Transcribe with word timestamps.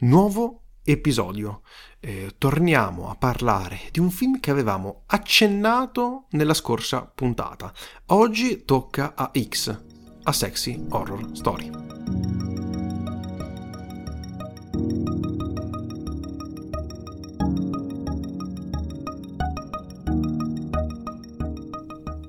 nuovo 0.00 0.62
episodio. 0.84 1.62
Eh, 2.00 2.34
torniamo 2.38 3.10
a 3.10 3.16
parlare 3.16 3.80
di 3.90 3.98
un 3.98 4.10
film 4.10 4.38
che 4.38 4.50
avevamo 4.50 5.02
accennato 5.06 6.26
nella 6.30 6.54
scorsa 6.54 7.10
puntata. 7.12 7.72
Oggi 8.06 8.64
tocca 8.64 9.14
a 9.16 9.30
X, 9.36 9.80
a 10.22 10.32
Sexy 10.32 10.86
Horror 10.88 11.30
Story. 11.32 11.70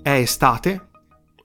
È 0.02 0.10
estate, 0.10 0.88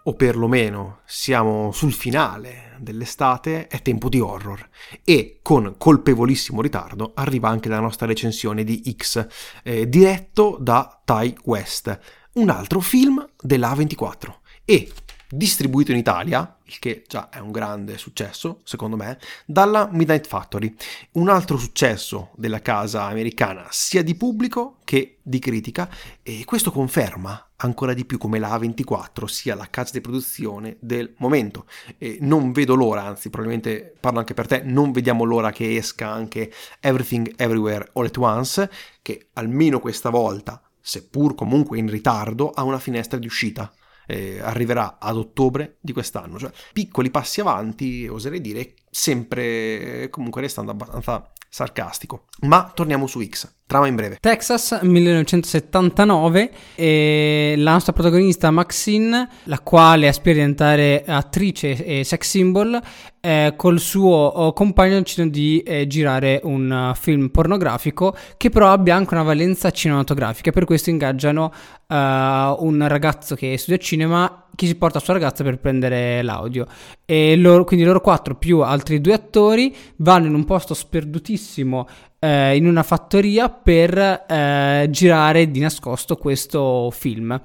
o 0.04 0.14
perlomeno 0.14 1.00
siamo 1.04 1.70
sul 1.72 1.93
finale 1.93 2.64
dell'estate, 2.85 3.66
è 3.66 3.82
tempo 3.82 4.09
di 4.09 4.21
horror 4.21 4.69
e 5.03 5.41
con 5.43 5.75
colpevolissimo 5.77 6.62
ritardo 6.62 7.11
arriva 7.17 7.49
anche 7.49 7.68
la 7.68 7.81
nostra 7.81 8.07
recensione 8.07 8.63
di 8.63 8.95
X, 8.96 9.27
eh, 9.64 9.89
diretto 9.89 10.57
da 10.61 11.00
Ty 11.05 11.35
West, 11.44 11.99
un 12.35 12.50
altro 12.50 12.79
film 12.79 13.27
della 13.41 13.72
A24 13.72 14.35
e 14.64 14.91
distribuito 15.29 15.91
in 15.91 15.96
Italia, 15.96 16.59
il 16.64 16.79
che 16.79 17.05
già 17.07 17.29
è 17.29 17.39
un 17.39 17.51
grande 17.51 17.99
successo, 17.99 18.61
secondo 18.64 18.96
me, 18.96 19.19
dalla 19.47 19.89
Midnight 19.91 20.27
Factory. 20.27 20.75
Un 21.13 21.29
altro 21.29 21.57
successo 21.57 22.31
della 22.37 22.61
casa 22.61 23.05
americana, 23.05 23.67
sia 23.71 24.03
di 24.03 24.14
pubblico 24.14 24.79
che 24.85 25.19
di 25.23 25.39
critica, 25.39 25.89
e 26.23 26.45
questo 26.45 26.71
conferma 26.71 27.50
ancora 27.57 27.95
di 27.95 28.05
più 28.05 28.19
come 28.19 28.39
la 28.39 28.57
A24 28.57 29.25
sia 29.25 29.55
la 29.55 29.69
casa 29.71 29.93
di 29.93 30.00
produzione 30.00 30.77
del 30.81 31.14
momento. 31.19 31.67
E 31.99 32.19
non 32.20 32.53
vedo 32.53 32.75
l'ora, 32.75 33.05
anzi, 33.05 33.31
probabilmente 33.31 33.95
parlo 33.98 34.19
anche 34.19 34.34
per 34.34 34.47
te, 34.47 34.62
non 34.62 34.92
vediamo 34.92 35.25
l'ora 35.25 35.50
che 35.50 35.77
esca 35.77 36.09
anche 36.09 36.53
Everything 36.81 37.33
Everywhere 37.36 37.91
All 37.95 38.06
at 38.06 38.17
Once, 38.17 38.70
che 39.03 39.28
almeno 39.34 39.81
questa 39.81 40.11
volta, 40.11 40.61
seppur 40.81 41.34
comunque 41.34 41.78
in 41.78 41.88
ritardo, 41.88 42.50
ha 42.50 42.62
una 42.62 42.78
finestra 42.78 43.19
di 43.19 43.27
uscita 43.27 43.72
eh, 44.06 44.41
arriverà 44.41 44.98
ad 44.98 45.16
ottobre 45.16 45.77
di 45.80 45.92
quest'anno. 45.92 46.38
Cioè, 46.38 46.50
piccoli 46.72 47.10
passi 47.10 47.41
avanti, 47.41 48.06
oserei 48.06 48.41
dire, 48.41 48.74
sempre 48.95 50.06
comunque 50.09 50.41
restando 50.42 50.70
abbastanza 50.70 51.33
sarcastico. 51.48 52.27
Ma 52.42 52.70
torniamo 52.73 53.06
su 53.09 53.20
X. 53.23 53.53
Trama 53.67 53.87
in 53.87 53.95
breve. 53.95 54.19
Texas 54.20 54.78
1979 54.83 56.50
e 56.75 57.55
la 57.56 57.72
nostra 57.72 57.92
protagonista 57.92 58.50
Maxine, 58.50 59.28
la 59.45 59.59
quale 59.61 60.06
aspira 60.06 60.33
a 60.33 60.41
diventare 60.41 61.05
attrice 61.06 61.84
e 61.84 62.05
sex 62.05 62.28
symbol, 62.28 62.81
eh, 63.20 63.55
col 63.56 63.81
suo 63.81 64.15
oh, 64.15 64.53
compagno 64.53 64.98
decidono 64.98 65.31
di 65.31 65.61
eh, 65.61 65.87
girare 65.87 66.41
un 66.45 66.91
uh, 66.91 66.95
film 66.95 67.28
pornografico 67.28 68.15
che 68.37 68.50
però 68.50 68.70
abbia 68.70 68.97
anche 68.97 69.15
una 69.15 69.22
valenza 69.22 69.70
cinematografica. 69.70 70.50
Per 70.50 70.65
questo 70.67 70.91
ingaggiano 70.91 71.53
uh, 71.89 71.95
un 71.95 72.84
ragazzo 72.87 73.34
che 73.34 73.56
studia 73.59 73.78
cinema 73.78 74.45
che 74.55 74.67
si 74.67 74.75
porta 74.77 75.00
sua 75.00 75.15
ragazza 75.15 75.42
per 75.42 75.59
prendere 75.59 76.22
l'audio. 76.22 76.67
E 77.05 77.37
loro, 77.37 77.65
quindi 77.65 77.84
loro 77.84 78.00
quattro 78.00 78.34
più 78.34 78.61
altri 78.84 79.00
due 79.00 79.14
attori 79.14 79.74
vanno 79.96 80.27
in 80.27 80.34
un 80.34 80.44
posto 80.44 80.74
sperdutissimo 80.74 81.88
eh, 82.18 82.54
in 82.54 82.66
una 82.66 82.82
fattoria 82.82 83.48
per 83.48 83.96
eh, 84.28 84.86
girare 84.91 85.50
di 85.50 85.60
nascosto 85.60 86.16
questo 86.16 86.91
film. 86.91 87.41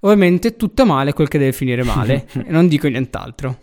Ovviamente 0.00 0.56
tutto 0.56 0.84
male 0.84 1.14
quel 1.14 1.28
che 1.28 1.38
deve 1.38 1.52
finire 1.52 1.82
male, 1.82 2.28
non 2.48 2.68
dico 2.68 2.88
nient'altro. 2.88 3.58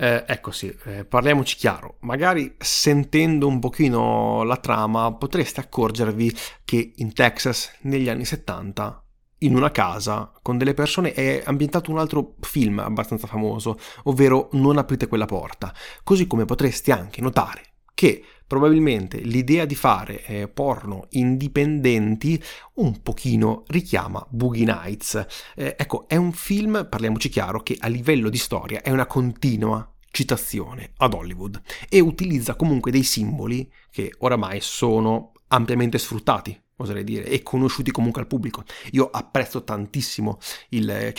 Eh, 0.00 0.22
ecco 0.28 0.52
sì, 0.52 0.72
eh, 0.84 1.04
parliamoci 1.04 1.56
chiaro, 1.56 1.96
magari 2.02 2.54
sentendo 2.56 3.48
un 3.48 3.58
pochino 3.58 4.44
la 4.44 4.56
trama 4.56 5.12
potreste 5.12 5.60
accorgervi 5.60 6.32
che 6.64 6.92
in 6.96 7.12
Texas 7.12 7.72
negli 7.80 8.08
anni 8.08 8.24
70 8.24 9.02
in 9.38 9.54
una 9.54 9.70
casa 9.70 10.32
con 10.42 10.58
delle 10.58 10.74
persone 10.74 11.12
è 11.12 11.42
ambientato 11.44 11.90
un 11.90 11.98
altro 11.98 12.34
film 12.40 12.78
abbastanza 12.78 13.26
famoso, 13.26 13.78
ovvero 14.04 14.48
Non 14.52 14.78
aprite 14.78 15.06
quella 15.06 15.26
porta, 15.26 15.72
così 16.02 16.26
come 16.26 16.44
potreste 16.44 16.92
anche 16.92 17.20
notare 17.20 17.62
che 17.98 18.22
probabilmente 18.46 19.18
l'idea 19.18 19.64
di 19.64 19.74
fare 19.74 20.24
eh, 20.24 20.46
porno 20.46 21.06
indipendenti 21.10 22.40
un 22.74 23.02
pochino 23.02 23.64
richiama 23.66 24.24
Boogie 24.30 24.64
Nights. 24.64 25.26
Eh, 25.56 25.74
ecco, 25.76 26.06
è 26.06 26.14
un 26.14 26.30
film, 26.30 26.86
parliamoci 26.88 27.28
chiaro, 27.28 27.60
che 27.60 27.76
a 27.76 27.88
livello 27.88 28.28
di 28.30 28.38
storia 28.38 28.82
è 28.82 28.90
una 28.90 29.06
continua 29.06 29.92
citazione 30.12 30.92
ad 30.98 31.12
Hollywood 31.12 31.60
e 31.88 31.98
utilizza 31.98 32.54
comunque 32.54 32.92
dei 32.92 33.02
simboli 33.02 33.68
che 33.90 34.14
oramai 34.18 34.60
sono 34.60 35.32
ampiamente 35.48 35.98
sfruttati 35.98 36.56
oserei 36.78 37.04
dire, 37.04 37.26
e 37.26 37.42
conosciuti 37.42 37.90
comunque 37.90 38.22
al 38.22 38.26
pubblico. 38.26 38.64
Io 38.92 39.08
apprezzo 39.10 39.62
tantissimo 39.64 40.38
il 40.70 40.88
eh, 40.88 41.14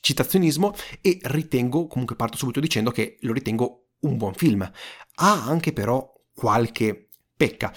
citazionismo 0.00 0.74
e 1.00 1.18
ritengo, 1.22 1.86
comunque 1.86 2.16
parto 2.16 2.36
subito 2.36 2.60
dicendo 2.60 2.90
che 2.90 3.18
lo 3.20 3.32
ritengo 3.32 3.88
un 4.00 4.16
buon 4.16 4.34
film. 4.34 4.62
Ha 4.62 5.44
anche 5.44 5.72
però 5.72 6.12
qualche 6.34 7.08
pecca. 7.36 7.72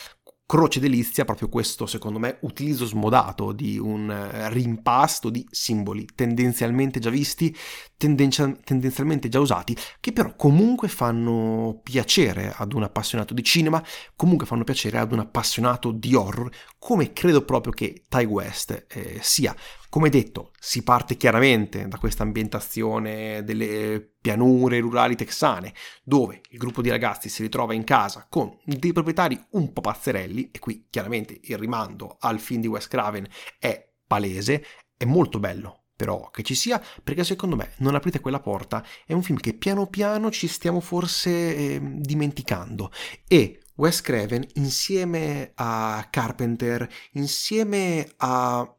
Croce 0.48 0.80
delizia 0.80 1.26
proprio 1.26 1.50
questo, 1.50 1.86
secondo 1.86 2.20
me, 2.20 2.38
utilizzo 2.44 2.86
smodato 2.86 3.52
di 3.52 3.78
un 3.78 4.10
eh, 4.10 4.50
rimpasto 4.50 5.30
di 5.30 5.46
simboli 5.52 6.08
tendenzialmente 6.16 7.00
già 7.00 7.10
visti, 7.10 7.54
tendenza- 7.98 8.58
tendenzialmente 8.64 9.28
già 9.28 9.42
usati, 9.42 9.76
che 10.00 10.14
però 10.14 10.38
comunque 10.38 10.88
fanno 10.88 11.82
piacere 11.84 12.54
ad 12.56 12.72
un 12.72 12.84
appassionato 12.84 13.34
di 13.34 13.44
cinema, 13.44 13.84
comunque 14.16 14.46
fanno 14.48 14.64
piacere 14.64 15.00
ad 15.00 15.12
un 15.12 15.20
appassionato 15.20 15.92
di 15.92 16.16
horror, 16.16 16.50
come 16.80 17.12
credo 17.12 17.44
proprio 17.44 17.74
che 17.74 18.04
Ty 18.08 18.24
West 18.24 18.86
eh, 18.88 19.20
sia. 19.22 19.54
Come 19.98 20.10
detto, 20.10 20.52
si 20.60 20.84
parte 20.84 21.18
chiaramente 21.18 21.88
da 21.88 21.98
questa 21.98 22.22
ambientazione 22.22 23.44
delle 23.44 24.14
pianure 24.22 24.80
rurali 24.80 25.16
texane, 25.16 25.74
dove 26.04 26.42
il 26.52 26.60
gruppo 26.60 26.84
di 26.84 26.92
ragazzi 26.92 27.30
si 27.30 27.42
ritrova 27.42 27.74
in 27.74 27.84
casa 27.84 28.28
con 28.30 28.56
dei 28.64 28.94
proprietari 28.94 29.44
un 29.54 29.74
po' 29.74 29.82
pazzerelli, 29.82 30.52
e 30.52 30.60
qui 30.60 30.86
chiaramente 30.92 31.40
il 31.42 31.58
rimando 31.58 32.18
al 32.20 32.38
film 32.38 32.62
di 32.62 32.68
Wes 32.68 32.88
Craven 32.88 33.28
è 33.58 33.92
palese, 34.06 34.64
è 34.96 35.06
molto 35.06 35.40
bello 35.40 35.86
però 35.96 36.30
che 36.30 36.44
ci 36.44 36.54
sia, 36.54 36.80
perché 37.04 37.24
secondo 37.24 37.56
me 37.56 37.72
Non 37.78 37.96
aprite 37.96 38.20
quella 38.20 38.40
porta 38.40 38.86
è 39.04 39.14
un 39.14 39.24
film 39.24 39.40
che 39.40 39.56
piano 39.56 39.88
piano 39.88 40.30
ci 40.30 40.46
stiamo 40.46 40.80
forse 40.80 41.32
eh, 41.32 41.82
dimenticando. 41.82 42.92
E 43.28 43.62
Wes 43.78 44.02
Craven 44.02 44.46
insieme 44.54 45.54
a 45.56 46.08
Carpenter, 46.12 46.88
insieme 47.14 48.08
a 48.18 48.77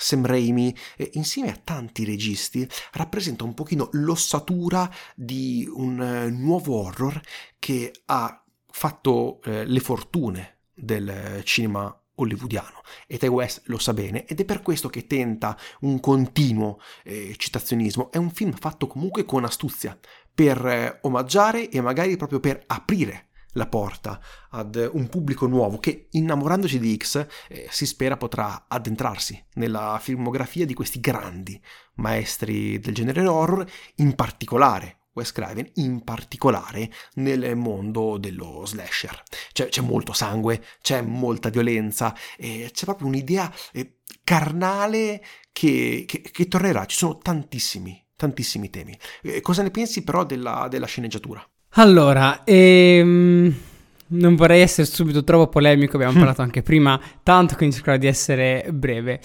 Sam 0.00 0.24
Raimi, 0.24 0.74
eh, 0.96 1.10
insieme 1.14 1.50
a 1.50 1.60
tanti 1.62 2.04
registi, 2.04 2.66
rappresenta 2.92 3.44
un 3.44 3.54
pochino 3.54 3.90
l'ossatura 3.92 4.90
di 5.14 5.68
un 5.70 6.00
eh, 6.00 6.30
nuovo 6.30 6.82
horror 6.82 7.20
che 7.58 7.92
ha 8.06 8.42
fatto 8.72 9.40
eh, 9.42 9.66
le 9.66 9.80
fortune 9.80 10.58
del 10.74 11.42
cinema 11.44 11.94
hollywoodiano 12.14 12.80
e 13.06 13.18
Ty 13.18 13.26
West 13.26 13.62
lo 13.66 13.78
sa 13.78 13.92
bene 13.92 14.24
ed 14.24 14.40
è 14.40 14.44
per 14.44 14.62
questo 14.62 14.88
che 14.88 15.06
tenta 15.06 15.56
un 15.80 16.00
continuo 16.00 16.80
eh, 17.04 17.34
citazionismo. 17.36 18.10
È 18.10 18.16
un 18.16 18.30
film 18.30 18.52
fatto 18.52 18.86
comunque 18.86 19.24
con 19.24 19.44
astuzia 19.44 19.98
per 20.32 20.64
eh, 20.66 20.98
omaggiare 21.02 21.68
e 21.68 21.80
magari 21.80 22.16
proprio 22.16 22.40
per 22.40 22.62
aprire 22.66 23.28
la 23.52 23.66
porta 23.66 24.20
ad 24.50 24.90
un 24.92 25.08
pubblico 25.08 25.46
nuovo 25.46 25.78
che, 25.78 26.08
innamorandosi 26.10 26.78
di 26.78 26.96
X, 26.96 27.26
eh, 27.48 27.66
si 27.70 27.86
spera 27.86 28.16
potrà 28.16 28.66
addentrarsi 28.68 29.42
nella 29.54 29.98
filmografia 30.00 30.66
di 30.66 30.74
questi 30.74 31.00
grandi 31.00 31.60
maestri 31.94 32.78
del 32.78 32.94
genere 32.94 33.26
horror, 33.26 33.66
in 33.96 34.14
particolare 34.14 35.00
Wes 35.12 35.32
Craven, 35.32 35.68
in 35.74 36.02
particolare 36.02 36.90
nel 37.14 37.56
mondo 37.56 38.16
dello 38.18 38.64
slasher. 38.64 39.22
C'è, 39.52 39.68
c'è 39.68 39.82
molto 39.82 40.12
sangue, 40.12 40.64
c'è 40.80 41.02
molta 41.02 41.48
violenza, 41.48 42.14
eh, 42.36 42.70
c'è 42.72 42.84
proprio 42.84 43.08
un'idea 43.08 43.52
eh, 43.72 43.98
carnale 44.22 45.22
che, 45.52 46.04
che, 46.06 46.20
che, 46.20 46.48
tornerà. 46.48 46.86
Ci 46.86 46.96
sono 46.96 47.18
tantissimi, 47.18 48.06
tantissimi 48.14 48.70
temi. 48.70 48.96
Eh, 49.22 49.40
cosa 49.40 49.62
ne 49.62 49.70
pensi 49.70 50.04
però 50.04 50.24
della, 50.24 50.68
della 50.68 50.86
sceneggiatura? 50.86 51.44
Allora, 51.74 52.42
ehm, 52.42 53.54
non 54.08 54.34
vorrei 54.34 54.60
essere 54.60 54.88
subito 54.88 55.22
troppo 55.22 55.48
polemico, 55.48 55.94
abbiamo 55.96 56.18
parlato 56.18 56.42
anche 56.42 56.62
prima, 56.62 57.00
tanto 57.22 57.54
quindi 57.54 57.76
cercherò 57.76 57.96
di 57.96 58.08
essere 58.08 58.66
breve. 58.72 59.20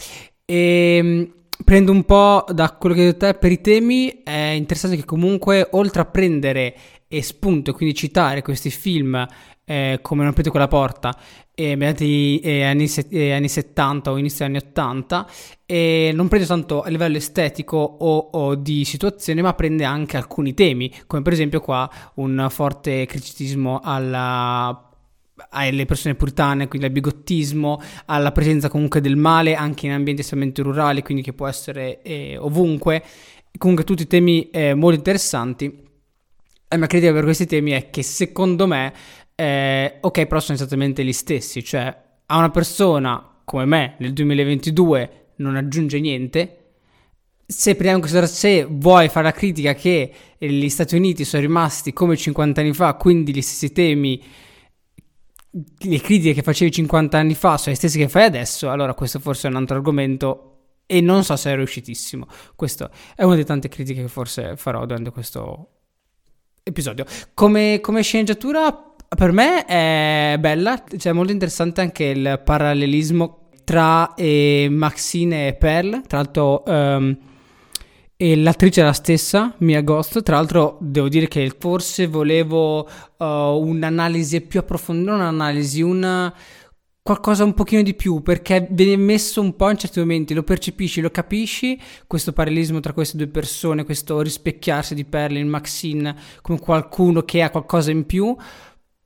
Ehm, 0.45 1.27
prendo 1.63 1.91
un 1.91 2.03
po' 2.03 2.45
da 2.53 2.69
quello 2.71 2.93
che 2.93 3.01
hai 3.01 3.07
detto 3.07 3.25
te 3.25 3.33
per 3.33 3.51
i 3.51 3.61
temi, 3.61 4.21
è 4.23 4.53
interessante 4.55 4.95
che 4.95 5.05
comunque 5.05 5.67
oltre 5.71 6.01
a 6.01 6.05
prendere 6.05 6.75
e 7.15 7.21
spunto 7.21 7.71
quindi 7.71 7.95
citare 7.95 8.41
questi 8.41 8.69
film 8.69 9.25
eh, 9.63 9.99
come 10.01 10.21
Non 10.21 10.31
aprite 10.31 10.49
quella 10.49 10.67
porta, 10.67 11.17
eh, 11.55 11.75
mediati 11.75 12.39
eh, 12.39 12.63
anni, 12.63 12.87
eh, 13.09 13.31
anni, 13.31 13.47
70 13.47 14.11
o 14.11 14.17
inizio 14.17 14.45
anni 14.45 14.57
80, 14.57 15.27
e 15.65 16.11
non 16.13 16.27
prende 16.27 16.45
tanto 16.45 16.81
a 16.81 16.89
livello 16.89 17.17
estetico 17.17 17.77
o, 17.77 18.17
o, 18.17 18.55
di 18.55 18.85
situazione, 18.85 19.41
ma 19.41 19.53
prende 19.53 19.83
anche 19.83 20.17
alcuni 20.17 20.53
temi, 20.53 20.93
come 21.07 21.21
per 21.23 21.33
esempio 21.33 21.61
qua 21.61 21.89
un 22.15 22.47
forte 22.49 23.05
criticismo 23.05 23.79
alla 23.83 24.89
alle 25.49 25.85
persone 25.85 26.15
puritane, 26.15 26.69
quindi 26.69 26.87
al 26.87 26.93
bigottismo, 26.93 27.81
alla 28.05 28.31
presenza 28.31 28.69
comunque 28.69 29.01
del 29.01 29.17
male 29.17 29.53
anche 29.53 29.85
in 29.85 29.91
ambienti 29.91 30.21
estremamente 30.21 30.61
rurali, 30.61 31.01
quindi 31.01 31.23
che 31.23 31.33
può 31.33 31.47
essere 31.47 32.01
eh, 32.03 32.37
ovunque. 32.37 33.03
Comunque 33.57 33.83
tutti 33.83 34.07
temi 34.07 34.49
eh, 34.49 34.73
molto 34.73 34.97
interessanti. 34.97 35.83
La 36.75 36.81
mia 36.81 36.89
critica 36.89 37.13
per 37.13 37.23
questi 37.23 37.45
temi 37.45 37.71
è 37.71 37.89
che 37.89 38.03
secondo 38.03 38.67
me, 38.67 38.93
eh, 39.33 39.97
ok, 40.01 40.25
però 40.25 40.41
sono 40.41 40.57
esattamente 40.57 41.05
gli 41.05 41.13
stessi, 41.13 41.63
cioè 41.63 42.03
a 42.25 42.37
una 42.37 42.49
persona 42.49 43.41
come 43.45 43.63
me 43.63 43.95
nel 43.99 44.11
2022 44.11 45.27
non 45.37 45.55
aggiunge 45.55 46.01
niente. 46.01 46.57
Se 47.45 47.75
prendiamo 47.75 48.05
in 48.05 48.27
se 48.27 48.65
vuoi 48.69 49.07
fare 49.07 49.27
la 49.27 49.31
critica 49.31 49.73
che 49.73 50.11
gli 50.37 50.67
Stati 50.67 50.95
Uniti 50.95 51.23
sono 51.23 51.43
rimasti 51.43 51.93
come 51.93 52.17
50 52.17 52.59
anni 52.59 52.73
fa, 52.73 52.95
quindi 52.95 53.33
gli 53.33 53.41
stessi 53.41 53.71
temi 53.71 54.21
le 55.77 56.01
critiche 56.01 56.33
che 56.33 56.41
facevi 56.41 56.71
50 56.71 57.17
anni 57.17 57.35
fa 57.35 57.55
sono 57.55 57.71
le 57.71 57.75
stesse 57.75 57.97
che 57.97 58.09
fai 58.09 58.25
adesso, 58.25 58.69
allora 58.69 58.93
questo 58.93 59.19
forse 59.19 59.47
è 59.47 59.51
un 59.51 59.55
altro 59.55 59.77
argomento 59.77 60.55
e 60.85 60.99
non 60.99 61.23
so 61.23 61.37
se 61.37 61.51
è 61.51 61.55
riuscitissimo. 61.55 62.27
Questa 62.55 62.89
è 63.15 63.23
una 63.23 63.35
delle 63.35 63.45
tante 63.45 63.69
critiche 63.69 64.01
che 64.01 64.07
forse 64.09 64.57
farò 64.57 64.85
durante 64.85 65.11
questo 65.11 65.74
episodio. 66.67 67.05
Come, 67.35 67.79
come 67.79 68.01
sceneggiatura 68.01 68.93
per 69.07 69.31
me 69.31 69.65
è 69.65 70.35
bella, 70.39 70.83
cioè 70.97 71.13
molto 71.13 71.31
interessante 71.31 71.81
anche 71.81 72.05
il 72.05 72.41
parallelismo 72.43 73.49
tra 73.63 74.15
eh, 74.15 74.67
Maxine 74.69 75.49
e 75.49 75.53
Pearl, 75.53 76.01
tra 76.07 76.17
l'altro... 76.17 76.63
Um, 76.65 77.17
e 78.17 78.37
l'attrice 78.37 78.79
è 78.79 78.83
la 78.85 78.93
stessa, 78.93 79.53
Mia 79.57 79.81
Ghost. 79.81 80.23
Tra 80.23 80.37
l'altro, 80.37 80.77
devo 80.79 81.09
dire 81.09 81.27
che 81.27 81.53
forse 81.59 82.07
volevo 82.07 82.87
uh, 83.17 83.25
un'analisi 83.25 84.39
più 84.39 84.61
approfondita, 84.61 85.11
non 85.11 85.19
un'analisi, 85.19 85.81
una 85.81 86.33
qualcosa 87.05 87.43
un 87.43 87.53
pochino 87.53 87.83
di 87.83 87.93
più 87.93 88.23
perché 88.23 88.65
viene 88.71 88.97
messo 88.97 89.39
un 89.39 89.55
po' 89.55 89.69
in 89.69 89.77
certi 89.77 89.99
momenti, 89.99 90.33
lo 90.33 90.41
percepisci, 90.41 91.01
lo 91.01 91.11
capisci, 91.11 91.79
questo 92.07 92.33
parallelismo 92.33 92.79
tra 92.79 92.93
queste 92.93 93.15
due 93.15 93.27
persone, 93.27 93.85
questo 93.85 94.21
rispecchiarsi 94.21 94.95
di 94.95 95.05
Perle 95.05 95.37
in 95.37 95.47
Maxine 95.47 96.15
come 96.41 96.57
qualcuno 96.57 97.21
che 97.21 97.43
ha 97.43 97.51
qualcosa 97.51 97.91
in 97.91 98.07
più, 98.07 98.35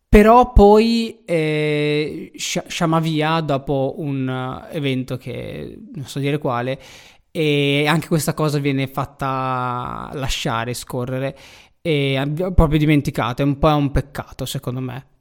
però 0.07 0.53
poi 0.53 1.23
eh, 1.25 2.31
sciama 2.37 2.99
via 3.01 3.41
dopo 3.41 3.95
un 3.97 4.65
evento 4.71 5.17
che 5.17 5.77
non 5.93 6.05
so 6.05 6.19
dire 6.19 6.37
quale 6.37 6.79
e 7.31 7.85
anche 7.85 8.07
questa 8.07 8.33
cosa 8.33 8.59
viene 8.59 8.87
fatta 8.87 10.09
lasciare 10.13 10.73
scorrere 10.73 11.37
e 11.81 12.31
proprio 12.55 12.79
dimenticata, 12.79 13.43
è 13.43 13.45
un 13.45 13.57
po' 13.57 13.75
un 13.75 13.91
peccato 13.91 14.45
secondo 14.45 14.79
me. 14.79 15.19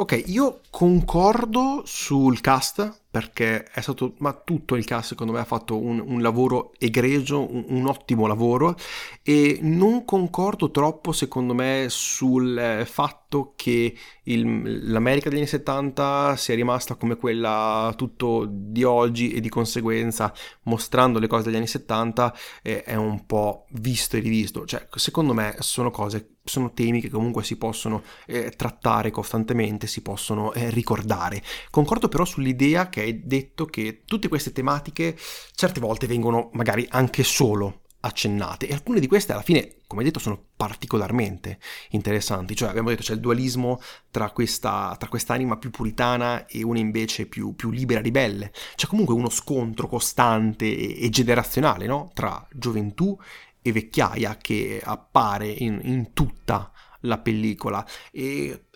Ok, 0.00 0.22
io 0.28 0.60
concordo 0.70 1.82
sul 1.84 2.40
cast 2.40 3.00
perché 3.10 3.64
è 3.64 3.80
stato, 3.80 4.14
ma 4.18 4.32
tutto 4.32 4.76
il 4.76 4.84
cast 4.84 5.08
secondo 5.10 5.32
me 5.32 5.40
ha 5.40 5.44
fatto 5.44 5.76
un, 5.76 5.98
un 5.98 6.22
lavoro 6.22 6.72
egregio, 6.78 7.50
un, 7.52 7.64
un, 7.68 7.86
ottimo 7.86 8.26
lavoro 8.26 8.76
e 9.22 9.58
non 9.62 10.04
concordo 10.04 10.70
troppo 10.70 11.10
secondo 11.10 11.52
me 11.52 11.86
sul 11.88 12.56
eh, 12.56 12.84
fatto 12.84 13.54
che 13.56 13.96
il, 14.24 14.90
l'America 14.92 15.28
degli 15.28 15.38
anni 15.38 15.48
70 15.48 16.36
sia 16.36 16.54
rimasta 16.54 16.94
come 16.94 17.16
quella 17.16 17.92
tutto 17.96 18.46
di 18.48 18.84
oggi 18.84 19.32
e 19.32 19.40
di 19.40 19.48
conseguenza 19.48 20.32
mostrando 20.64 21.18
le 21.18 21.26
cose 21.26 21.44
degli 21.44 21.56
anni 21.56 21.66
70 21.66 22.36
eh, 22.62 22.84
è 22.84 22.94
un 22.94 23.26
po' 23.26 23.66
visto 23.70 24.16
e 24.16 24.20
rivisto, 24.20 24.64
cioè 24.66 24.86
secondo 24.94 25.34
me 25.34 25.56
sono 25.58 25.90
cose 25.90 26.36
sono 26.50 26.72
temi 26.72 27.00
che 27.00 27.08
comunque 27.08 27.44
si 27.44 27.56
possono 27.56 28.02
eh, 28.26 28.50
trattare 28.50 29.10
costantemente, 29.10 29.86
si 29.86 30.02
possono 30.02 30.52
eh, 30.52 30.70
ricordare. 30.70 31.42
Concordo 31.70 32.08
però 32.08 32.24
sull'idea 32.24 32.88
che 32.88 32.99
detto 33.22 33.66
che 33.66 34.02
tutte 34.04 34.28
queste 34.28 34.52
tematiche 34.52 35.16
certe 35.54 35.80
volte 35.80 36.06
vengono 36.06 36.50
magari 36.52 36.86
anche 36.90 37.22
solo 37.22 37.82
accennate 38.00 38.66
e 38.66 38.72
alcune 38.72 39.00
di 39.00 39.06
queste 39.06 39.32
alla 39.32 39.42
fine, 39.42 39.76
come 39.86 40.04
detto, 40.04 40.18
sono 40.18 40.42
particolarmente 40.56 41.58
interessanti. 41.90 42.54
Cioè 42.56 42.68
abbiamo 42.68 42.88
detto 42.88 43.02
c'è 43.02 43.14
il 43.14 43.20
dualismo 43.20 43.80
tra 44.10 44.30
questa, 44.30 44.94
tra 44.98 45.08
quest'anima 45.08 45.56
più 45.58 45.70
puritana 45.70 46.46
e 46.46 46.62
una 46.62 46.78
invece 46.78 47.26
più, 47.26 47.54
più 47.54 47.70
libera, 47.70 48.00
ribelle. 48.00 48.52
C'è 48.74 48.86
comunque 48.86 49.14
uno 49.14 49.30
scontro 49.30 49.86
costante 49.86 50.64
e, 50.64 51.04
e 51.04 51.08
generazionale 51.10 51.86
no? 51.86 52.10
tra 52.14 52.46
gioventù 52.52 53.16
e 53.62 53.72
vecchiaia 53.72 54.36
che 54.36 54.80
appare 54.82 55.48
in, 55.48 55.80
in 55.82 56.12
tutta 56.14 56.72
la 57.00 57.18
pellicola 57.18 57.86
e 58.10 58.66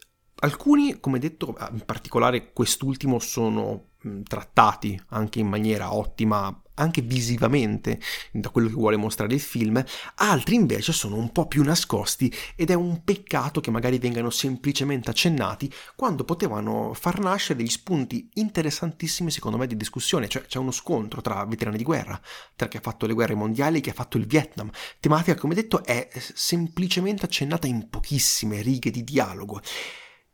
alcuni, 0.41 1.00
come 1.00 1.19
detto, 1.19 1.56
in 1.73 1.85
particolare 1.87 2.53
quest'ultimo, 2.53 3.19
sono 3.19 3.93
trattati 4.27 5.01
anche 5.09 5.39
in 5.39 5.49
maniera 5.49 5.95
ottima 5.95 6.59
anche 6.75 7.03
visivamente 7.03 8.01
da 8.33 8.49
quello 8.51 8.69
che 8.69 8.75
vuole 8.75 8.97
mostrare 8.97 9.35
il 9.35 9.41
film, 9.41 9.83
altri 10.17 10.56
invece 10.56 10.93
sono 10.93 11.17
un 11.17 11.31
po' 11.31 11.47
più 11.47 11.62
nascosti 11.62 12.33
ed 12.56 12.71
è 12.71 12.75
un 12.75 13.03
peccato 13.05 13.61
che 13.61 13.71
magari 13.71 13.99
vengano 13.99 14.31
semplicemente 14.31 15.11
accennati 15.11 15.73
quando 15.95 16.25
potevano 16.25 16.93
far 16.95 17.21
nascere 17.21 17.59
degli 17.59 17.69
spunti 17.69 18.29
interessantissimi 18.35 19.31
secondo 19.31 19.56
me 19.56 19.67
di 19.67 19.77
discussione, 19.77 20.29
cioè 20.29 20.43
c'è 20.47 20.59
uno 20.59 20.73
scontro 20.73 21.21
tra 21.21 21.45
veterani 21.45 21.77
di 21.77 21.85
guerra, 21.85 22.21
tra 22.57 22.69
chi 22.69 22.77
ha 22.77 22.81
fatto 22.81 23.07
le 23.07 23.15
guerre 23.15 23.35
mondiali 23.35 23.79
e 23.79 23.81
chi 23.81 23.91
ha 23.91 23.95
fatto 23.95 24.17
il 24.17 24.27
Vietnam, 24.27 24.71
tematica 25.00 25.37
come 25.37 25.55
detto 25.55 25.85
è 25.85 26.09
semplicemente 26.12 27.25
accennata 27.25 27.67
in 27.67 27.89
pochissime 27.89 28.62
righe 28.62 28.91
di 28.91 29.05
dialogo, 29.05 29.61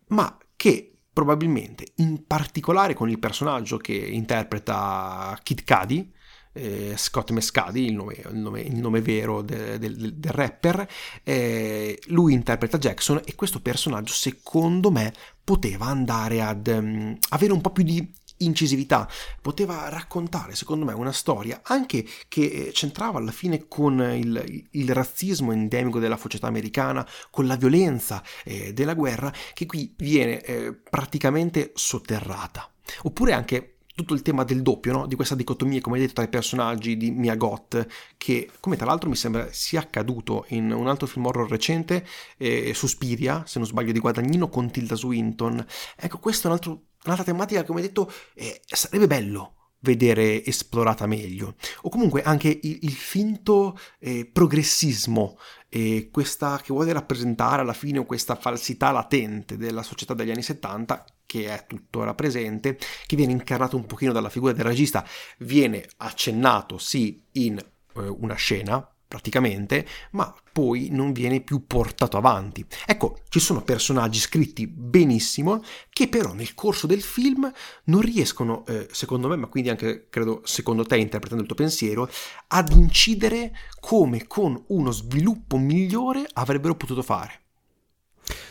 ma 0.09 0.37
che 0.57 0.90
probabilmente, 1.21 1.93
in 1.97 2.25
particolare 2.27 2.95
con 2.95 3.11
il 3.11 3.19
personaggio 3.19 3.77
che 3.77 3.93
interpreta 3.93 5.39
Kid 5.43 5.65
Cudi, 5.65 6.11
eh, 6.55 6.95
Scott 6.97 7.31
Mescadi, 7.31 7.85
il 7.85 7.95
nome, 7.95 8.15
il 8.15 8.37
nome, 8.37 8.61
il 8.63 8.77
nome 8.77 9.03
vero 9.03 9.43
de, 9.43 9.79
de, 9.79 9.95
de, 9.95 10.19
del 10.19 10.33
rapper, 10.33 10.89
eh, 11.23 12.01
lui 12.07 12.33
interpreta 12.33 12.79
Jackson 12.79 13.21
e 13.23 13.35
questo 13.35 13.61
personaggio 13.61 14.15
secondo 14.15 14.91
me 14.91 15.13
poteva 15.45 15.87
andare 15.87 16.41
ad 16.41 16.67
um, 16.69 17.19
avere 17.29 17.53
un 17.53 17.61
po' 17.61 17.71
più 17.71 17.85
di 17.85 18.11
incisività, 18.41 19.09
poteva 19.41 19.89
raccontare 19.89 20.55
secondo 20.55 20.85
me 20.85 20.93
una 20.93 21.13
storia 21.13 21.61
anche 21.63 22.05
che 22.29 22.43
eh, 22.43 22.71
c'entrava 22.73 23.19
alla 23.19 23.33
fine 23.33 23.67
con 23.69 24.01
il, 24.01 24.67
il 24.71 24.93
razzismo 24.93 25.53
endemico 25.53 25.99
della 25.99 26.17
società 26.17 26.47
americana, 26.47 27.07
con 27.31 27.47
la 27.47 27.57
violenza 27.57 28.23
eh, 28.45 28.73
della 28.73 28.95
guerra 28.95 29.33
che 29.55 29.67
qui 29.67 29.95
viene 29.97 30.41
eh, 30.43 30.73
praticamente 30.75 31.73
sotterrata. 31.75 32.71
Oppure 33.03 33.33
anche 33.33 33.77
tutto 34.01 34.15
il 34.15 34.23
tema 34.23 34.45
del 34.45 34.63
doppio, 34.63 34.93
no? 34.93 35.07
di 35.07 35.15
questa 35.15 35.35
dicotomia, 35.35 35.81
come 35.81 35.99
detto, 35.99 36.15
tra 36.15 36.25
i 36.25 36.29
personaggi 36.29 36.97
di 36.97 37.11
Mia 37.11 37.37
Goth, 37.37 37.87
che 38.17 38.51
come 38.59 38.77
tra 38.77 38.87
l'altro 38.87 39.11
mi 39.11 39.17
sembra 39.17 39.49
sia 39.51 39.81
accaduto 39.81 40.47
in 40.49 40.73
un 40.73 40.87
altro 40.89 41.07
film 41.07 41.27
horror 41.27 41.49
recente, 41.49 42.07
eh, 42.39 42.73
Suspiria, 42.75 43.45
se 43.47 43.59
non 43.59 43.69
sbaglio, 43.69 43.93
di 43.93 43.99
Guadagnino 43.99 44.49
con 44.49 44.71
Tilda 44.71 44.95
Swinton. 44.95 45.65
Ecco, 45.97 46.19
questa 46.19 46.45
è 46.45 46.47
un 46.47 46.53
altro, 46.53 46.83
un'altra 47.05 47.25
tematica, 47.25 47.65
come 47.65 47.81
detto, 47.81 48.13
eh, 48.35 48.61
sarebbe 48.67 49.07
bello 49.07 49.55
vedere 49.81 50.45
esplorata 50.45 51.07
meglio. 51.07 51.55
O 51.83 51.89
comunque 51.89 52.23
anche 52.23 52.49
il, 52.49 52.79
il 52.83 52.93
finto 52.93 53.79
eh, 53.99 54.27
progressismo, 54.27 55.39
eh, 55.69 56.09
questa 56.13 56.59
che 56.63 56.73
vuole 56.73 56.93
rappresentare 56.93 57.63
alla 57.63 57.73
fine 57.73 58.05
questa 58.05 58.35
falsità 58.35 58.91
latente 58.91 59.57
della 59.57 59.83
società 59.83 60.15
degli 60.15 60.31
anni 60.31 60.43
70 60.43 61.05
che 61.31 61.47
è 61.47 61.65
tuttora 61.67 62.13
presente, 62.15 62.77
che 63.07 63.15
viene 63.15 63.31
incarnato 63.31 63.77
un 63.77 63.87
pochino 63.87 64.11
dalla 64.11 64.31
figura 64.31 64.53
del 64.53 64.65
regista, 64.65 65.07
viene 65.39 65.89
accennato 65.99 66.77
sì 66.77 67.23
in 67.33 67.57
eh, 67.57 68.01
una 68.01 68.35
scena, 68.35 68.85
praticamente, 69.11 69.85
ma 70.13 70.33
poi 70.53 70.87
non 70.93 71.11
viene 71.11 71.41
più 71.41 71.67
portato 71.67 72.17
avanti. 72.17 72.65
Ecco, 72.87 73.19
ci 73.29 73.41
sono 73.41 73.63
personaggi 73.63 74.21
scritti 74.21 74.69
benissimo 74.69 75.65
che 75.89 76.07
però 76.07 76.33
nel 76.33 76.55
corso 76.55 76.87
del 76.87 77.03
film 77.03 77.51
non 77.87 78.03
riescono, 78.03 78.65
eh, 78.67 78.87
secondo 78.93 79.27
me, 79.27 79.35
ma 79.35 79.49
quindi 79.49 79.69
anche 79.69 80.07
credo 80.09 80.43
secondo 80.45 80.85
te 80.85 80.97
interpretando 80.97 81.43
il 81.43 81.49
tuo 81.49 81.57
pensiero, 81.57 82.09
ad 82.47 82.71
incidere 82.71 83.53
come 83.81 84.29
con 84.29 84.63
uno 84.69 84.93
sviluppo 84.93 85.57
migliore 85.57 86.25
avrebbero 86.35 86.77
potuto 86.77 87.03
fare. 87.03 87.41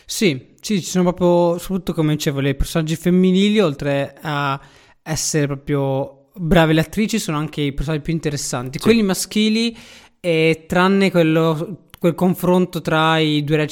Sì, 0.05 0.55
sì, 0.59 0.81
ci 0.81 0.89
sono 0.89 1.13
proprio, 1.13 1.57
soprattutto 1.57 1.93
come 1.93 2.15
dicevo, 2.15 2.41
le 2.41 2.55
personaggi 2.55 2.97
femminili, 2.97 3.61
oltre 3.61 4.17
a 4.21 4.59
essere 5.01 5.45
proprio 5.45 6.31
brave 6.35 6.73
le 6.73 6.81
attrici, 6.81 7.17
sono 7.17 7.37
anche 7.37 7.61
i 7.61 7.73
personaggi 7.73 8.03
più 8.03 8.13
interessanti. 8.13 8.77
Sì. 8.77 8.83
Quelli 8.83 9.03
maschili, 9.03 9.77
eh, 10.19 10.65
tranne 10.67 11.11
quello, 11.11 11.85
quel 11.99 12.15
confronto 12.15 12.81
tra 12.81 13.17
i 13.17 13.43
due 13.43 13.67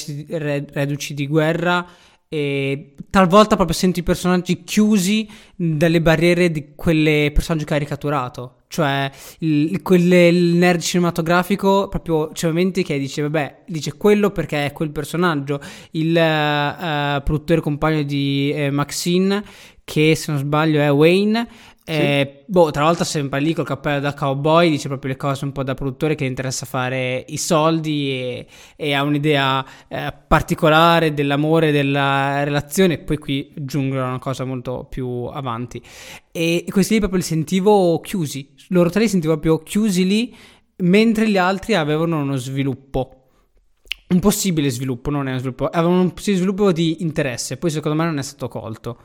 reduci 0.72 1.14
di 1.14 1.28
guerra, 1.28 1.86
e 2.30 2.96
talvolta 3.10 3.56
proprio 3.56 3.76
sento 3.76 4.00
i 4.00 4.04
personaggi 4.04 4.64
chiusi 4.66 5.30
dalle 5.56 6.02
barriere 6.02 6.52
di 6.52 6.74
quelle 6.76 7.32
personaggi 7.34 7.64
caricaturato 7.64 8.56
cioè 8.68 9.10
il, 9.40 9.82
quelle, 9.82 10.28
il 10.28 10.56
nerd 10.56 10.82
cinematografico 10.82 11.88
proprio 11.88 12.28
c'è 12.34 12.48
momenti 12.48 12.84
che 12.84 13.00
dice 13.00 13.22
vabbè 13.22 13.64
dice 13.68 13.96
quello 13.96 14.32
perché 14.32 14.66
è 14.66 14.74
quel 14.74 14.92
personaggio 14.92 15.62
il 15.92 16.10
uh, 16.10 17.24
produttore 17.24 17.62
compagno 17.62 18.04
di 18.04 18.54
uh, 18.54 18.74
Maxine 18.74 19.42
che 19.86 20.14
se 20.16 20.32
non 20.32 20.42
sbaglio 20.42 20.82
è 20.82 20.92
Wayne 20.92 21.48
eh, 21.90 22.44
boh, 22.46 22.70
tra 22.70 22.84
l'altro 22.84 23.06
sempre 23.06 23.40
lì 23.40 23.54
col 23.54 23.64
cappello 23.64 24.02
da 24.02 24.14
cowboy 24.14 24.70
dice 24.70 24.90
proprio 24.90 25.12
le 25.12 25.18
cose 25.18 25.46
un 25.46 25.54
po' 25.54 25.64
da 25.64 25.74
produttore 25.74 26.16
che 26.16 26.26
interessa 26.26 26.66
fare 26.66 27.24
i 27.30 27.38
soldi 27.38 28.12
e, 28.12 28.48
e 28.76 28.94
ha 28.94 29.04
un'idea 29.04 29.66
eh, 29.88 30.14
particolare 30.28 31.14
dell'amore, 31.14 31.72
della 31.72 32.44
relazione, 32.44 32.98
poi 32.98 33.18
qui 33.18 33.54
giungono 33.56 34.04
a 34.04 34.08
una 34.10 34.20
cosa 34.20 34.44
molto 34.44 34.86
più 34.90 35.08
avanti. 35.32 35.82
E 36.30 36.66
questi 36.70 36.96
lì 36.96 37.00
proprio 37.00 37.22
li 37.22 37.26
sentivo 37.26 38.02
chiusi, 38.02 38.54
loro 38.70 38.90
tre 38.90 39.04
li 39.04 39.08
sentivo 39.08 39.34
proprio 39.38 39.64
chiusi 39.64 40.06
lì, 40.06 40.36
mentre 40.80 41.30
gli 41.30 41.38
altri 41.38 41.76
avevano 41.76 42.20
uno 42.20 42.36
sviluppo 42.36 43.14
un 44.10 44.20
possibile 44.20 44.70
sviluppo, 44.70 45.10
non 45.10 45.28
è 45.28 45.32
uno 45.32 45.40
sviluppo, 45.40 45.68
avevano 45.68 46.02
un 46.02 46.14
possibile 46.14 46.38
sviluppo 46.38 46.72
di 46.72 47.02
interesse, 47.02 47.58
poi 47.58 47.70
secondo 47.70 47.98
me 47.98 48.06
non 48.06 48.18
è 48.18 48.24
stato 48.24 48.48
colto. 48.48 48.98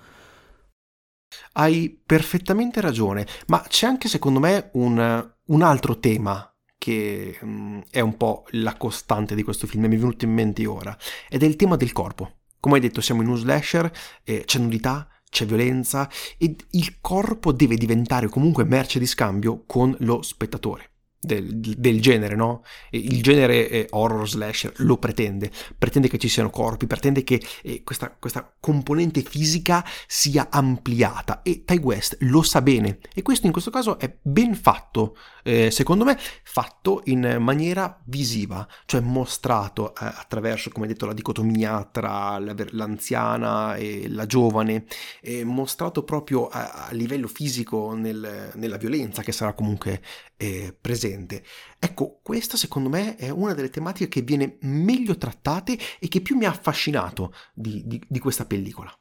Hai 1.53 2.01
perfettamente 2.05 2.81
ragione, 2.81 3.27
ma 3.47 3.65
c'è 3.67 3.87
anche 3.87 4.09
secondo 4.09 4.41
me 4.41 4.71
un, 4.75 5.33
un 5.47 5.63
altro 5.63 5.99
tema 5.99 6.47
che 6.79 7.39
um, 7.43 7.83
è 7.91 8.01
un 8.01 8.17
po' 8.17 8.45
la 8.51 8.77
costante 8.77 9.35
di 9.35 9.43
questo 9.43 9.67
film, 9.67 9.87
mi 9.87 9.95
è 9.95 9.99
venuto 9.99 10.25
in 10.25 10.33
mente 10.33 10.67
ora, 10.67 10.97
ed 11.29 11.43
è 11.43 11.47
il 11.47 11.57
tema 11.57 11.77
del 11.77 11.93
corpo. 11.93 12.39
Come 12.59 12.77
hai 12.77 12.81
detto, 12.81 13.01
siamo 13.01 13.23
in 13.23 13.29
un 13.29 13.37
slasher, 13.37 13.91
eh, 14.25 14.43
c'è 14.45 14.59
nudità, 14.59 15.09
c'è 15.29 15.47
violenza 15.47 16.11
e 16.37 16.55
il 16.71 17.01
corpo 17.01 17.53
deve 17.53 17.77
diventare 17.77 18.29
comunque 18.29 18.65
merce 18.65 18.99
di 18.99 19.07
scambio 19.07 19.65
con 19.67 19.97
lo 20.01 20.23
spettatore 20.23 20.92
del, 21.25 21.55
del, 21.57 22.01
genere, 22.01 22.35
no? 22.35 22.65
Il 22.91 23.23
genere 23.23 23.69
eh, 23.69 23.87
horror 23.91 24.29
slasher 24.29 24.73
lo 24.79 24.99
pretende, 24.99 25.53
pretende 25.79 26.09
che 26.09 26.19
ci 26.19 26.29
siano 26.29 26.51
corpi, 26.51 26.89
pretende 26.89 27.23
che 27.23 27.41
eh, 27.63 27.85
questa, 27.85 28.11
questa, 28.19 28.53
componente 28.59 29.23
fisica 29.23 29.85
sia 30.09 30.49
ampliata. 30.51 31.43
E 31.43 31.63
Ty 31.65 31.79
West 31.79 32.17
lo 32.21 32.43
sa 32.43 32.61
bene. 32.61 32.99
E 33.15 33.23
questo 33.23 33.47
in 33.47 33.53
questo 33.53 33.71
caso 33.71 33.99
è 34.01 34.13
ben 34.21 34.57
fatto, 34.57 35.17
eh, 35.43 35.71
secondo 35.71 36.05
me 36.05 36.19
fatto 36.43 37.03
in 37.07 37.39
maniera 37.41 38.01
visiva, 38.05 38.67
cioè 38.87 39.01
mostrato 39.01 39.95
eh, 39.95 40.05
attraverso, 40.05 40.71
come 40.71 40.87
detto, 40.87 41.07
la 41.07 41.13
dicotomia 41.13 41.89
tra 41.91 42.39
l'anziana 42.39 43.77
e 43.77 44.09
la 44.09 44.27
giovane, 44.27 44.85
mostrato 45.45 46.03
proprio 46.05 46.49
a, 46.49 46.87
a 46.89 46.93
livello 46.93 47.27
fisico 47.27 47.95
nel, 47.95 48.53
nella 48.55 48.77
violenza 48.77 49.23
che 49.23 49.33
sarà 49.33 49.53
comunque 49.53 50.01
eh, 50.37 50.77
presente. 50.79 51.45
Ecco, 51.79 52.21
questa 52.23 52.57
secondo 52.57 52.89
me 52.89 53.17
è 53.17 53.31
una 53.31 53.55
delle 53.55 53.71
tematiche 53.71 54.09
che 54.09 54.23
viene 54.23 54.59
meglio 54.63 55.17
trattate 55.17 55.79
e 55.99 56.09
che 56.09 56.21
più 56.21 56.37
mi 56.37 56.45
ha 56.45 56.51
affascinato 56.51 57.33
di, 57.55 57.83
di, 57.87 58.03
di 58.07 58.19
questa 58.19 58.45
pellicola. 58.45 58.93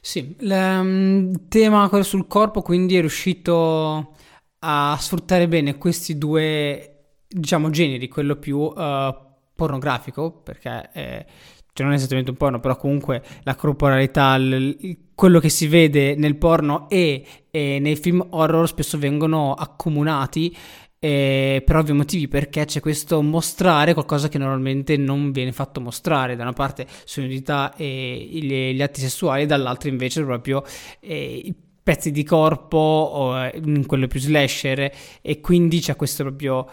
Sì, 0.00 0.36
il 0.40 1.44
tema 1.48 2.02
sul 2.02 2.26
corpo 2.26 2.62
quindi 2.62 2.96
è 2.96 3.00
riuscito 3.00 4.14
a 4.60 4.96
sfruttare 4.98 5.48
bene 5.48 5.78
questi 5.78 6.18
due, 6.18 7.16
diciamo, 7.28 7.70
generi, 7.70 8.08
quello 8.08 8.36
più 8.36 8.58
uh, 8.58 9.14
pornografico, 9.54 10.32
perché 10.32 10.90
è, 10.90 11.26
cioè 11.72 11.86
non 11.86 11.94
è 11.94 11.98
esattamente 11.98 12.30
un 12.30 12.36
porno, 12.36 12.60
però 12.60 12.76
comunque 12.76 13.22
la 13.42 13.54
corporalità, 13.54 14.36
l- 14.36 14.96
quello 15.14 15.40
che 15.40 15.48
si 15.48 15.66
vede 15.66 16.14
nel 16.16 16.36
porno 16.36 16.88
e, 16.88 17.24
e 17.50 17.78
nei 17.80 17.96
film 17.96 18.24
horror 18.30 18.68
spesso 18.68 18.98
vengono 18.98 19.54
accomunati 19.54 20.56
eh, 21.00 21.62
per 21.64 21.76
ovvi 21.76 21.92
motivi, 21.92 22.26
perché 22.26 22.64
c'è 22.64 22.80
questo 22.80 23.22
mostrare 23.22 23.94
qualcosa 23.94 24.28
che 24.28 24.38
normalmente 24.38 24.96
non 24.96 25.30
viene 25.30 25.52
fatto 25.52 25.80
mostrare, 25.80 26.34
da 26.34 26.42
una 26.42 26.52
parte 26.52 26.86
solidità 27.04 27.74
e 27.76 28.28
gli, 28.30 28.74
gli 28.74 28.82
atti 28.82 29.00
sessuali, 29.00 29.46
dall'altra 29.46 29.88
invece 29.88 30.24
proprio 30.24 30.64
eh, 31.00 31.54
pezzi 31.88 32.10
di 32.10 32.22
corpo, 32.22 33.34
eh, 33.34 33.58
in 33.64 33.86
quello 33.86 34.06
più 34.08 34.20
slasher, 34.20 34.92
e 35.22 35.40
quindi 35.40 35.80
c'è 35.80 35.96
questa 35.96 36.22
proprio 36.22 36.68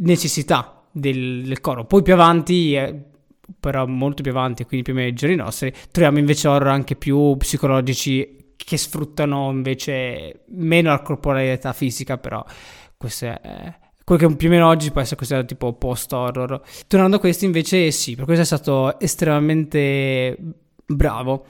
necessità 0.00 0.86
del, 0.90 1.42
del 1.44 1.60
corpo. 1.60 1.84
Poi 1.84 2.02
più 2.02 2.14
avanti... 2.14 2.74
Eh, 2.74 3.02
però 3.60 3.86
molto 3.86 4.20
più 4.22 4.30
avanti, 4.30 4.64
quindi 4.64 4.84
più 4.84 4.92
o 4.92 4.96
meno 4.96 5.08
i 5.08 5.14
giorni 5.14 5.34
nostri, 5.34 5.72
troviamo 5.90 6.18
invece 6.18 6.48
horror 6.48 6.68
anche 6.68 6.96
più 6.96 7.34
psicologici 7.38 8.52
che 8.56 8.76
sfruttano 8.76 9.50
invece 9.50 10.44
meno 10.48 10.90
la 10.90 11.00
corporalità 11.00 11.72
fisica, 11.72 12.18
però 12.18 12.44
questo 12.98 13.24
è 13.24 13.74
quello 14.04 14.28
che 14.28 14.36
più 14.36 14.48
o 14.48 14.50
meno 14.50 14.68
oggi 14.68 14.90
può 14.90 15.00
essere 15.00 15.16
considerato 15.16 15.54
tipo 15.54 15.72
post-horror. 15.72 16.60
Tornando 16.86 17.16
a 17.16 17.20
questo 17.20 17.46
invece 17.46 17.90
sì, 17.90 18.16
per 18.16 18.26
questo 18.26 18.42
è 18.42 18.46
stato 18.46 19.00
estremamente 19.00 20.36
bravo. 20.84 21.46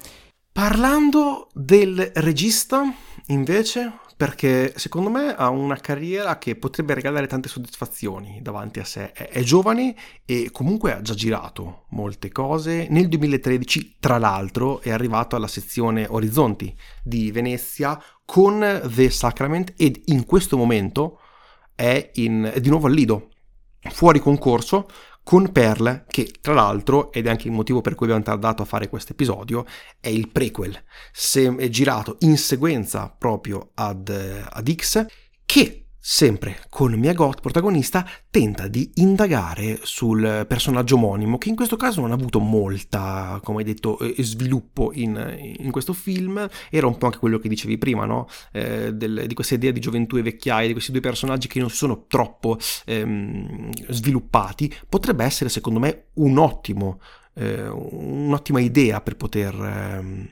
Parlando 0.59 1.47
del 1.55 2.11
regista, 2.15 2.93
invece, 3.27 3.93
perché 4.17 4.73
secondo 4.75 5.09
me 5.09 5.33
ha 5.33 5.51
una 5.51 5.77
carriera 5.77 6.37
che 6.37 6.57
potrebbe 6.57 6.95
regalare 6.95 7.29
tante 7.29 7.49
soddisfazioni 7.49 8.41
davanti 8.43 8.81
a 8.81 8.85
sé. 8.85 9.13
È, 9.13 9.29
è, 9.29 9.43
giovane 9.45 9.95
e 10.25 10.51
comunque 10.51 10.93
ha 10.95 11.01
già 11.01 11.15
girato 11.15 11.85
molte 11.91 12.33
cose. 12.33 12.89
Nel 12.91 13.07
2013, 13.07 13.99
tra 14.01 14.19
l'altro, 14.19 14.81
è 14.81 14.91
arrivato 14.91 15.37
alla 15.37 15.47
sezione 15.47 16.09
Orizzonti 16.09 16.77
di 17.05 17.31
Venezia 17.31 17.97
con 18.25 18.81
The 18.93 19.11
Sacrament 19.11 19.75
ed 19.77 20.03
in 20.07 20.25
questo 20.25 20.57
momento 20.57 21.21
è, 21.77 22.11
in, 22.15 22.51
è 22.53 22.61
di 22.61 22.69
nuovo 22.69 22.89
al 22.89 22.95
Lido, 22.95 23.29
fuori 23.91 24.19
concorso 24.19 24.89
con 25.29 25.53
Pearl, 25.53 26.07
che 26.09 26.33
tra 26.41 26.55
l'altro, 26.55 27.13
ed 27.13 27.27
è 27.27 27.29
anche 27.29 27.49
il 27.49 27.53
motivo 27.53 27.83
per 27.83 27.95
cui 27.95 28.07
abbiamo 28.07 28.25
tardato 28.25 28.63
a 28.63 28.65
fare 28.65 28.89
questo 28.89 29.13
episodio, 29.13 29.67
è 30.01 30.09
il 30.09 30.31
prequel, 30.31 30.73
è 30.73 31.69
girato 31.69 32.17
in 32.21 32.39
sequenza 32.39 33.15
proprio 33.15 33.73
ad, 33.75 34.09
ad 34.09 34.75
X, 34.75 35.05
che 35.45 35.88
sempre 36.11 36.61
con 36.71 36.95
Mia 36.95 37.13
Goth 37.13 37.43
protagonista, 37.43 38.09
tenta 38.31 38.67
di 38.67 38.93
indagare 38.95 39.81
sul 39.83 40.47
personaggio 40.49 40.95
omonimo, 40.95 41.37
che 41.37 41.51
in 41.51 41.55
questo 41.55 41.77
caso 41.77 42.01
non 42.01 42.13
ha 42.13 42.15
avuto 42.15 42.39
molta, 42.39 43.39
come 43.45 43.59
hai 43.59 43.65
detto, 43.65 43.99
eh, 43.99 44.15
sviluppo 44.23 44.91
in, 44.95 45.55
in 45.59 45.71
questo 45.71 45.93
film. 45.93 46.49
Era 46.71 46.87
un 46.87 46.97
po' 46.97 47.05
anche 47.05 47.19
quello 47.19 47.39
che 47.39 47.51
dicevi 47.51 47.77
prima, 47.77 48.07
no? 48.07 48.27
Eh, 48.53 48.95
del, 48.95 49.25
di 49.27 49.35
questa 49.35 49.57
idea 49.57 49.71
di 49.71 49.81
gioventù 49.81 50.17
e 50.17 50.23
vecchiaia, 50.23 50.67
di 50.67 50.73
questi 50.73 50.93
due 50.93 51.03
personaggi 51.03 51.47
che 51.47 51.61
non 51.61 51.69
sono 51.69 52.07
troppo 52.07 52.57
ehm, 52.87 53.71
sviluppati. 53.91 54.75
Potrebbe 54.89 55.25
essere, 55.25 55.51
secondo 55.51 55.79
me, 55.79 56.07
un 56.15 56.39
ottimo, 56.39 57.01
eh, 57.35 57.69
un'ottima 57.69 58.61
idea 58.61 59.03
per 59.03 59.17
poter... 59.17 59.55
Ehm, 59.55 60.29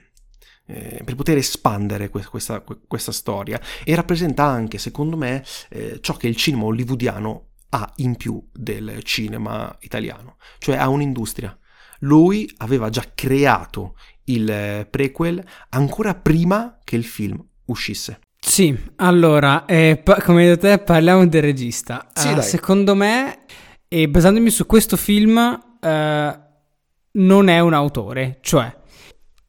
eh, 0.67 1.03
per 1.05 1.15
poter 1.15 1.37
espandere 1.37 2.09
questa, 2.09 2.63
questa, 2.87 3.13
storia 3.13 3.61
e 3.85 3.95
rappresenta 3.95 4.45
anche, 4.45 4.79
secondo 4.79 5.17
me, 5.17 5.45
eh, 5.71 5.99
ciò 6.01 6.17
che 6.17 6.27
il 6.27 6.37
cinema 6.37 6.65
hollywoodiano 6.65 7.45
ha 7.71 7.93
in 7.97 8.17
più 8.17 8.43
del 8.53 9.03
cinema 9.03 9.75
italiano, 9.81 10.37
cioè 10.59 10.77
ha 10.77 10.89
un'industria. 10.89 11.57
Lui 12.01 12.53
aveva 12.59 12.91
già 12.91 13.05
creato 13.15 13.97
il 14.25 14.87
prequel 14.91 15.45
ancora 15.71 16.15
prima 16.15 16.79
che 16.85 16.97
il 16.97 17.05
film 17.05 17.43
uscisse. 17.67 18.21
Sì, 18.39 18.77
allora, 18.97 19.65
eh, 19.65 20.01
pa- 20.03 20.21
come 20.21 20.43
hai 20.43 20.49
detto 20.49 20.69
te, 20.69 20.79
parliamo 20.79 21.27
del 21.27 21.43
regista. 21.43 22.07
Sì, 22.13 22.29
uh, 22.29 22.41
secondo 22.41 22.95
me, 22.95 23.45
e 23.89 24.09
basandomi 24.09 24.51
su 24.51 24.67
questo 24.67 24.97
film, 24.97 25.37
uh, 25.37 26.45
non 27.13 27.49
è 27.49 27.61
un 27.61 27.73
autore, 27.73 28.39
cioè 28.43 28.73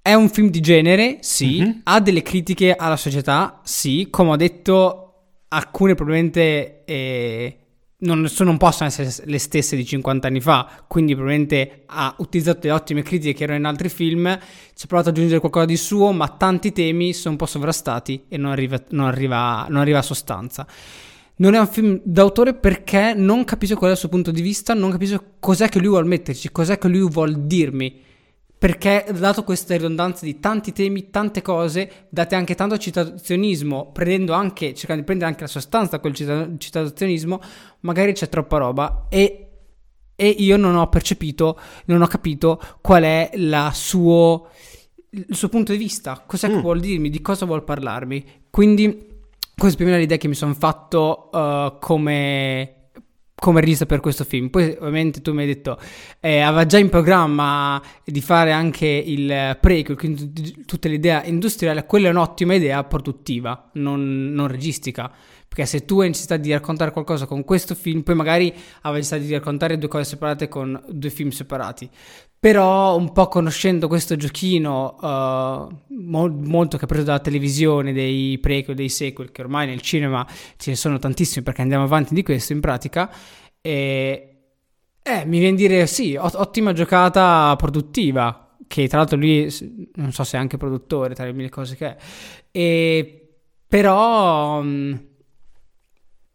è 0.08 0.14
un 0.14 0.30
film 0.30 0.50
di 0.50 0.62
genere, 0.62 1.18
sì, 1.20 1.60
mm-hmm. 1.60 1.80
ha 1.84 2.00
delle 2.00 2.22
critiche 2.22 2.74
alla 2.74 2.96
società, 2.96 3.60
sì, 3.66 4.08
come 4.10 4.30
ho 4.30 4.36
detto, 4.38 5.16
alcune 5.50 5.96
probabilmente 5.96 6.86
eh, 6.86 7.58
non, 7.98 8.26
non, 8.40 8.56
possono 8.58 8.88
essere 8.88 9.14
le 9.26 9.38
stesse 9.38 9.76
di 9.76 9.86
50 9.86 10.28
anni 10.28 10.40
fa, 10.40 10.86
quindi 10.88 11.14
probabilmente 11.14 11.84
ha 11.88 12.16
utilizzato 12.20 12.68
le 12.68 12.72
ottime 12.72 13.02
critiche 13.02 13.34
che 13.34 13.44
erano 13.44 13.60
in 13.60 13.66
altri 13.66 13.90
film, 13.90 14.34
ci 14.74 14.86
ha 14.86 14.88
provato 14.88 15.10
ad 15.10 15.16
aggiungere 15.16 15.42
qualcosa 15.42 15.66
di 15.66 15.76
suo, 15.76 16.14
ma 16.14 16.30
tanti 16.30 16.72
temi 16.72 17.12
sono 17.12 17.32
un 17.32 17.40
po' 17.40 17.46
sovrastati 17.46 18.28
e 18.30 18.38
non 18.38 18.52
arriva, 18.52 18.82
non 18.92 19.08
arriva, 19.08 19.66
non 19.68 19.82
arriva 19.82 19.98
a 19.98 20.04
sostanza. 20.04 20.66
Non 21.40 21.54
è 21.54 21.60
un 21.60 21.68
film 21.68 22.00
d'autore 22.06 22.54
perché 22.54 23.14
non 23.14 23.44
capisco 23.44 23.76
qual 23.76 23.90
è 23.90 23.94
il 23.94 24.00
suo 24.00 24.08
punto 24.08 24.32
di 24.32 24.42
vista, 24.42 24.74
non 24.74 24.90
capisco 24.90 25.22
cos'è 25.42 25.68
che 25.68 25.80
lui 25.80 25.90
vuole 25.90 26.08
metterci, 26.08 26.50
cos'è 26.50 26.78
che 26.78 26.88
lui 26.88 27.06
vuole 27.10 27.46
dirmi 27.46 28.06
perché 28.58 29.06
dato 29.16 29.44
questa 29.44 29.76
ridondanza 29.76 30.26
di 30.26 30.40
tanti 30.40 30.72
temi, 30.72 31.10
tante 31.12 31.42
cose, 31.42 32.08
date 32.10 32.34
anche 32.34 32.56
tanto 32.56 32.78
citazionismo, 32.78 33.92
prendendo 33.92 34.34
anche, 34.34 34.74
cercando 34.74 35.02
di 35.02 35.06
prendere 35.06 35.30
anche 35.30 35.44
la 35.44 35.50
sostanza 35.50 35.98
da 35.98 36.00
quel 36.00 36.14
citazionismo, 36.58 37.40
magari 37.82 38.14
c'è 38.14 38.28
troppa 38.30 38.58
roba 38.58 39.06
e, 39.10 39.48
e, 40.16 40.28
io 40.28 40.58
non 40.58 40.76
ho 40.76 40.90
percepito, 40.90 41.60
non 41.86 42.02
ho 42.02 42.08
capito 42.08 42.60
qual 42.82 43.04
è 43.04 43.32
suo, 43.74 44.48
il 45.12 45.36
suo 45.36 45.50
punto 45.50 45.72
di 45.72 45.78
vista, 45.78 46.24
cos'è 46.26 46.50
mm. 46.50 46.54
che 46.56 46.62
vuol 46.62 46.80
dirmi, 46.80 47.12
di 47.12 47.22
cosa 47.22 47.46
vuol 47.46 47.64
parlarmi. 47.64 48.26
Quindi 48.50 49.06
questa 49.56 49.76
è 49.76 49.78
più 49.78 49.86
o 49.86 49.90
meno 49.90 50.00
l'idea 50.00 50.18
che 50.18 50.28
mi 50.28 50.36
sono 50.36 50.56
fatto 50.56 51.30
uh, 51.32 51.78
come 51.80 52.77
come 53.40 53.62
regista 53.62 53.86
per 53.86 54.00
questo 54.00 54.24
film. 54.24 54.50
Poi 54.50 54.76
ovviamente 54.80 55.22
tu 55.22 55.34
mi 55.34 55.42
hai 55.42 55.48
detto 55.48 55.80
eh, 56.20 56.40
aveva 56.40 56.66
già 56.66 56.78
in 56.80 56.90
programma 56.90 57.82
di 58.04 58.22
fare 58.22 58.52
anche 58.52 58.88
il 58.88 59.58
prequel, 59.60 59.98
quindi 59.98 60.64
tutta 60.66 60.90
l'idea 60.90 61.24
industriale, 61.24 61.86
quella 61.86 62.08
è 62.08 62.12
un'ottima 62.12 62.56
idea 62.56 62.84
produttiva, 62.84 63.70
non, 63.74 64.32
non 64.34 64.48
registica. 64.48 65.12
Perché 65.48 65.66
se 65.66 65.86
tu 65.86 66.02
hai 66.02 66.08
necessità 66.08 66.36
di 66.36 66.52
raccontare 66.52 66.92
qualcosa 66.92 67.26
con 67.26 67.44
questo 67.46 67.74
film, 67.74 68.02
poi 68.02 68.16
magari 68.16 68.54
avevi 68.82 69.02
necessità 69.02 69.18
di 69.18 69.32
raccontare 69.32 69.78
due 69.78 69.88
cose 69.88 70.04
separate 70.04 70.48
con 70.50 70.80
due 70.90 71.10
film 71.10 71.30
separati. 71.30 71.90
Però 72.40 72.96
un 72.96 73.12
po' 73.14 73.28
conoscendo 73.28 73.88
questo 73.88 74.16
giochino 74.16 74.96
uh, 75.00 75.96
mo- 75.96 76.28
molto 76.30 76.78
che 76.78 76.84
ha 76.86 76.88
preso 76.88 77.04
dalla 77.04 77.20
televisione, 77.20 77.94
dei 77.94 78.38
prequel, 78.38 78.76
dei 78.76 78.90
sequel, 78.90 79.32
che 79.32 79.42
ormai 79.42 79.66
nel 79.66 79.82
cinema 79.82 80.26
ce 80.58 80.70
ne 80.70 80.76
sono 80.76 81.00
tantissimi 81.00 81.44
perché 81.44 81.62
andiamo 81.64 81.84
avanti 81.84 82.14
di 82.14 82.22
questo 82.22 82.54
in 82.54 82.60
pratica, 82.60 83.12
e 83.60 84.38
eh, 85.02 85.26
mi 85.26 85.40
viene 85.40 85.56
a 85.56 85.58
dire 85.58 85.88
sì, 85.88 86.16
ottima 86.16 86.74
giocata 86.74 87.56
produttiva, 87.58 88.56
che 88.68 88.88
tra 88.88 89.00
l'altro 89.00 89.18
lui 89.18 89.52
non 89.96 90.12
so 90.12 90.24
se 90.24 90.38
è 90.38 90.40
anche 90.40 90.58
produttore 90.58 91.16
tra 91.16 91.26
le 91.26 91.34
mille 91.34 91.50
cose 91.50 91.76
che 91.76 91.96
è, 91.96 91.98
e, 92.52 93.38
però 93.68 94.62
mm, 94.62 94.94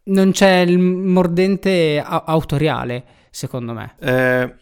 non 0.05 0.31
c'è 0.31 0.57
il 0.57 0.79
mordente 0.79 2.01
a- 2.03 2.23
autoriale 2.25 3.05
secondo 3.29 3.73
me. 3.73 3.95
Eh, 3.99 4.55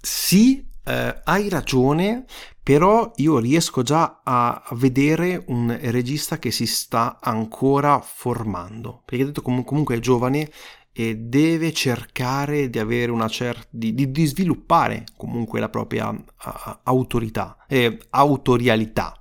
sì, 0.00 0.68
eh, 0.84 1.20
hai 1.24 1.48
ragione, 1.48 2.24
però 2.62 3.12
io 3.16 3.38
riesco 3.38 3.82
già 3.82 4.20
a 4.22 4.62
vedere 4.72 5.44
un 5.48 5.76
regista 5.80 6.38
che 6.38 6.50
si 6.50 6.66
sta 6.66 7.18
ancora 7.20 8.00
formando, 8.00 9.02
perché 9.04 9.24
detto 9.24 9.42
com- 9.42 9.64
comunque 9.64 9.96
è 9.96 10.00
giovane 10.00 10.50
e 10.92 11.16
deve 11.16 11.72
cercare 11.72 12.68
di 12.68 12.78
avere 12.78 13.10
una 13.10 13.28
certa 13.28 13.66
di, 13.70 13.94
di, 13.94 14.10
di 14.10 14.26
sviluppare 14.26 15.06
comunque 15.16 15.58
la 15.58 15.70
propria 15.70 16.10
uh, 16.10 16.78
autorità 16.82 17.56
eh, 17.66 17.98
autorialità. 18.10 19.18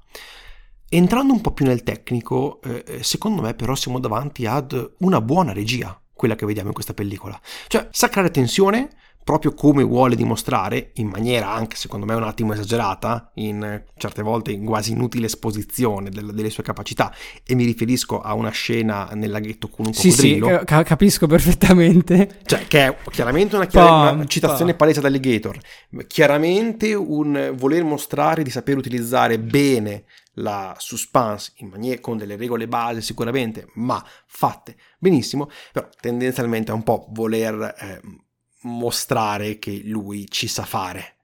Entrando 0.90 1.32
un 1.32 1.40
po' 1.40 1.54
più 1.54 1.66
nel 1.66 1.84
tecnico 1.84 2.62
eh, 2.62 3.02
secondo 3.02 3.42
me 3.42 3.54
però 3.54 3.74
siamo 3.76 4.00
davanti 4.00 4.46
ad 4.46 4.96
una 4.98 5.22
buona 5.22 5.54
regia 5.54 5.98
quella 6.14 6.36
che 6.36 6.46
vediamo 6.46 6.68
in 6.68 6.74
questa 6.74 6.94
pellicola. 6.94 7.40
Cioè 7.68 7.88
sa 7.92 8.10
creare 8.10 8.30
tensione 8.30 8.90
proprio 9.24 9.54
come 9.54 9.84
vuole 9.84 10.16
dimostrare, 10.16 10.92
in 10.96 11.08
maniera 11.08 11.52
anche 11.52 11.76
secondo 11.76 12.06
me 12.06 12.16
un 12.16 12.24
attimo 12.24 12.54
esagerata, 12.54 13.32
in 13.36 13.84
certe 13.98 14.22
volte 14.22 14.52
in 14.52 14.66
quasi 14.66 14.92
inutile 14.92 15.28
esposizione 15.28 16.10
del, 16.10 16.34
delle 16.34 16.50
sue 16.50 16.64
capacità, 16.64 17.14
e 17.46 17.56
mi 17.56 17.66
riferisco 17.66 18.20
a 18.20 18.34
una 18.34 18.50
scena 18.50 19.10
nel 19.14 19.30
laghetto 19.30 19.70
con 19.70 19.86
un 19.86 19.94
coccodrillo. 19.94 20.48
Sì, 20.48 20.54
sì, 20.58 20.66
ca- 20.66 20.84
capisco 20.84 21.28
perfettamente. 21.28 22.40
Cioè, 22.44 22.66
che 22.68 22.86
è 22.86 22.98
chiaramente 23.12 23.56
una, 23.56 23.68
chiara- 23.68 24.12
una 24.12 24.26
citazione 24.26 24.74
palese 24.74 25.02
dall'alligator, 25.02 25.60
chiaramente 26.08 26.94
un 26.94 27.54
voler 27.56 27.84
mostrare 27.84 28.44
di 28.44 28.50
saper 28.50 28.78
utilizzare 28.78 29.40
bene 29.40 30.06
la 30.36 30.76
suspense 30.78 31.54
in 31.58 31.68
maniera 31.68 32.00
con 32.00 32.18
delle 32.18 32.38
regole 32.38 32.68
base 32.68 33.02
sicuramente, 33.02 33.68
ma 33.76 34.04
fatte 34.26 34.76
benissimo, 34.98 35.50
però 35.72 35.88
tendenzialmente 36.00 36.72
è 36.72 36.74
un 36.74 36.84
po' 36.84 37.08
voler... 37.12 37.76
Eh, 37.78 38.02
mostrare 38.64 39.60
che 39.60 39.82
lui 39.84 40.28
ci 40.30 40.48
sa 40.48 40.66
fare. 40.66 41.16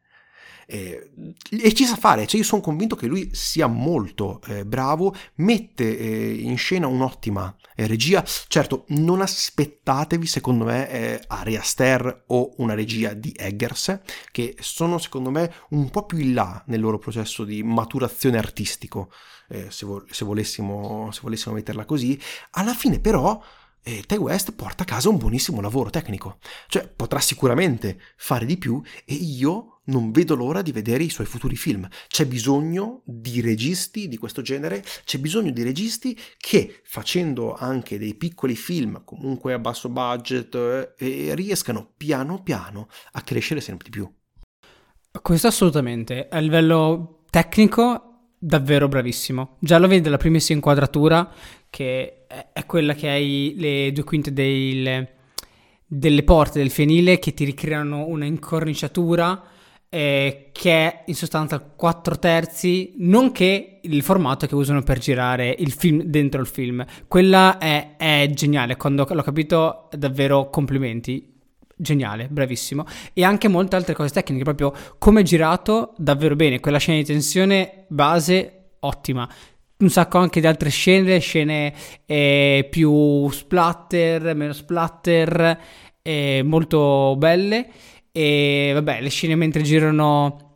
Eh, 0.69 1.11
e 1.49 1.73
ci 1.73 1.85
sa 1.85 1.95
fare, 1.95 2.27
cioè 2.27 2.41
io 2.41 2.45
sono 2.45 2.61
convinto 2.61 2.97
che 2.97 3.07
lui 3.07 3.29
sia 3.31 3.67
molto 3.67 4.41
eh, 4.47 4.65
bravo, 4.65 5.15
mette 5.35 5.97
eh, 5.97 6.33
in 6.33 6.57
scena 6.57 6.87
un'ottima 6.87 7.55
eh, 7.73 7.87
regia. 7.87 8.21
Certo, 8.25 8.83
non 8.89 9.21
aspettatevi, 9.21 10.27
secondo 10.27 10.65
me, 10.65 10.89
eh, 10.89 11.21
Ari 11.27 11.55
Aster 11.55 12.25
o 12.27 12.53
una 12.57 12.73
regia 12.73 13.13
di 13.13 13.33
Eggers, 13.33 14.01
che 14.29 14.57
sono, 14.59 14.97
secondo 14.97 15.31
me, 15.31 15.53
un 15.69 15.89
po' 15.89 16.05
più 16.05 16.17
in 16.17 16.33
là 16.33 16.61
nel 16.67 16.81
loro 16.81 16.97
processo 16.97 17.45
di 17.45 17.63
maturazione 17.63 18.37
artistico, 18.37 19.09
eh, 19.47 19.67
se, 19.71 19.85
vo- 19.85 20.03
se, 20.09 20.25
volessimo, 20.25 21.09
se 21.13 21.21
volessimo 21.23 21.55
metterla 21.55 21.85
così. 21.85 22.19
Alla 22.51 22.73
fine, 22.73 22.99
però 22.99 23.41
e 23.87 24.03
Ty 24.05 24.17
West 24.17 24.51
porta 24.51 24.83
a 24.83 24.85
casa 24.85 25.07
un 25.07 25.15
buonissimo 25.15 25.61
lavoro 25.61 25.89
tecnico. 25.89 26.39
Cioè, 26.67 26.89
potrà 26.93 27.21
sicuramente 27.21 27.97
fare 28.17 28.45
di 28.45 28.57
più 28.57 28.81
e 29.05 29.13
io 29.13 29.79
non 29.85 30.11
vedo 30.11 30.35
l'ora 30.35 30.61
di 30.61 30.73
vedere 30.73 31.05
i 31.05 31.09
suoi 31.09 31.25
futuri 31.25 31.55
film. 31.55 31.87
C'è 32.09 32.25
bisogno 32.25 33.01
di 33.05 33.39
registi 33.39 34.09
di 34.09 34.17
questo 34.17 34.41
genere, 34.41 34.83
c'è 35.05 35.19
bisogno 35.19 35.51
di 35.51 35.63
registi 35.63 36.19
che, 36.37 36.81
facendo 36.83 37.53
anche 37.53 37.97
dei 37.97 38.15
piccoli 38.15 38.57
film, 38.57 39.05
comunque 39.05 39.53
a 39.53 39.59
basso 39.59 39.87
budget, 39.87 40.95
eh, 40.97 41.33
riescano 41.33 41.93
piano 41.95 42.43
piano 42.43 42.89
a 43.13 43.21
crescere 43.21 43.61
sempre 43.61 43.85
di 43.89 43.91
più. 43.91 44.13
Questo 45.21 45.47
assolutamente. 45.47 46.27
A 46.29 46.39
livello 46.39 47.23
tecnico, 47.29 48.31
davvero 48.37 48.89
bravissimo. 48.89 49.55
Già 49.59 49.77
lo 49.77 49.87
vedi 49.87 50.01
dalla 50.01 50.17
primissima 50.17 50.57
inquadratura 50.57 51.31
che 51.69 52.16
è 52.27 52.65
quella 52.65 52.93
che 52.93 53.09
hai 53.09 53.53
le 53.57 53.91
due 53.91 54.03
quinte 54.03 54.33
del, 54.33 55.07
delle 55.85 56.23
porte 56.23 56.59
del 56.59 56.69
fienile 56.69 57.19
che 57.19 57.33
ti 57.33 57.45
ricreano 57.45 58.07
una 58.07 58.25
incorniciatura 58.25 59.41
eh, 59.89 60.49
che 60.51 60.71
è 60.71 61.03
in 61.05 61.15
sostanza 61.15 61.59
4 61.59 62.19
terzi, 62.19 62.93
nonché 62.97 63.79
il 63.81 64.01
formato 64.03 64.45
che 64.45 64.55
usano 64.55 64.83
per 64.83 64.99
girare 64.99 65.55
il 65.57 65.71
film 65.71 66.03
dentro 66.03 66.41
il 66.41 66.47
film. 66.47 66.85
Quella 67.07 67.57
è, 67.57 67.95
è 67.95 68.29
geniale, 68.33 68.75
quando 68.75 69.07
l'ho 69.09 69.23
capito 69.23 69.87
davvero 69.97 70.49
complimenti. 70.49 71.35
Geniale, 71.79 72.27
bravissimo. 72.27 72.85
E 73.13 73.23
anche 73.23 73.47
molte 73.47 73.75
altre 73.75 73.93
cose 73.93 74.11
tecniche, 74.11 74.43
proprio 74.43 74.73
come 74.97 75.23
girato 75.23 75.93
davvero 75.97 76.35
bene. 76.35 76.59
Quella 76.59 76.79
scena 76.79 76.97
di 76.97 77.05
tensione 77.05 77.85
base 77.87 78.53
ottima 78.79 79.29
un 79.79 79.89
sacco 79.89 80.17
anche 80.17 80.39
di 80.39 80.47
altre 80.47 80.69
scene, 80.69 81.19
scene 81.19 81.73
eh, 82.05 82.67
più 82.69 83.29
splatter, 83.29 84.35
meno 84.35 84.53
splatter, 84.53 85.59
eh, 86.01 86.41
molto 86.43 87.15
belle. 87.17 87.67
E 88.11 88.71
vabbè, 88.73 89.01
le 89.01 89.09
scene 89.09 89.35
mentre 89.35 89.61
girano 89.61 90.47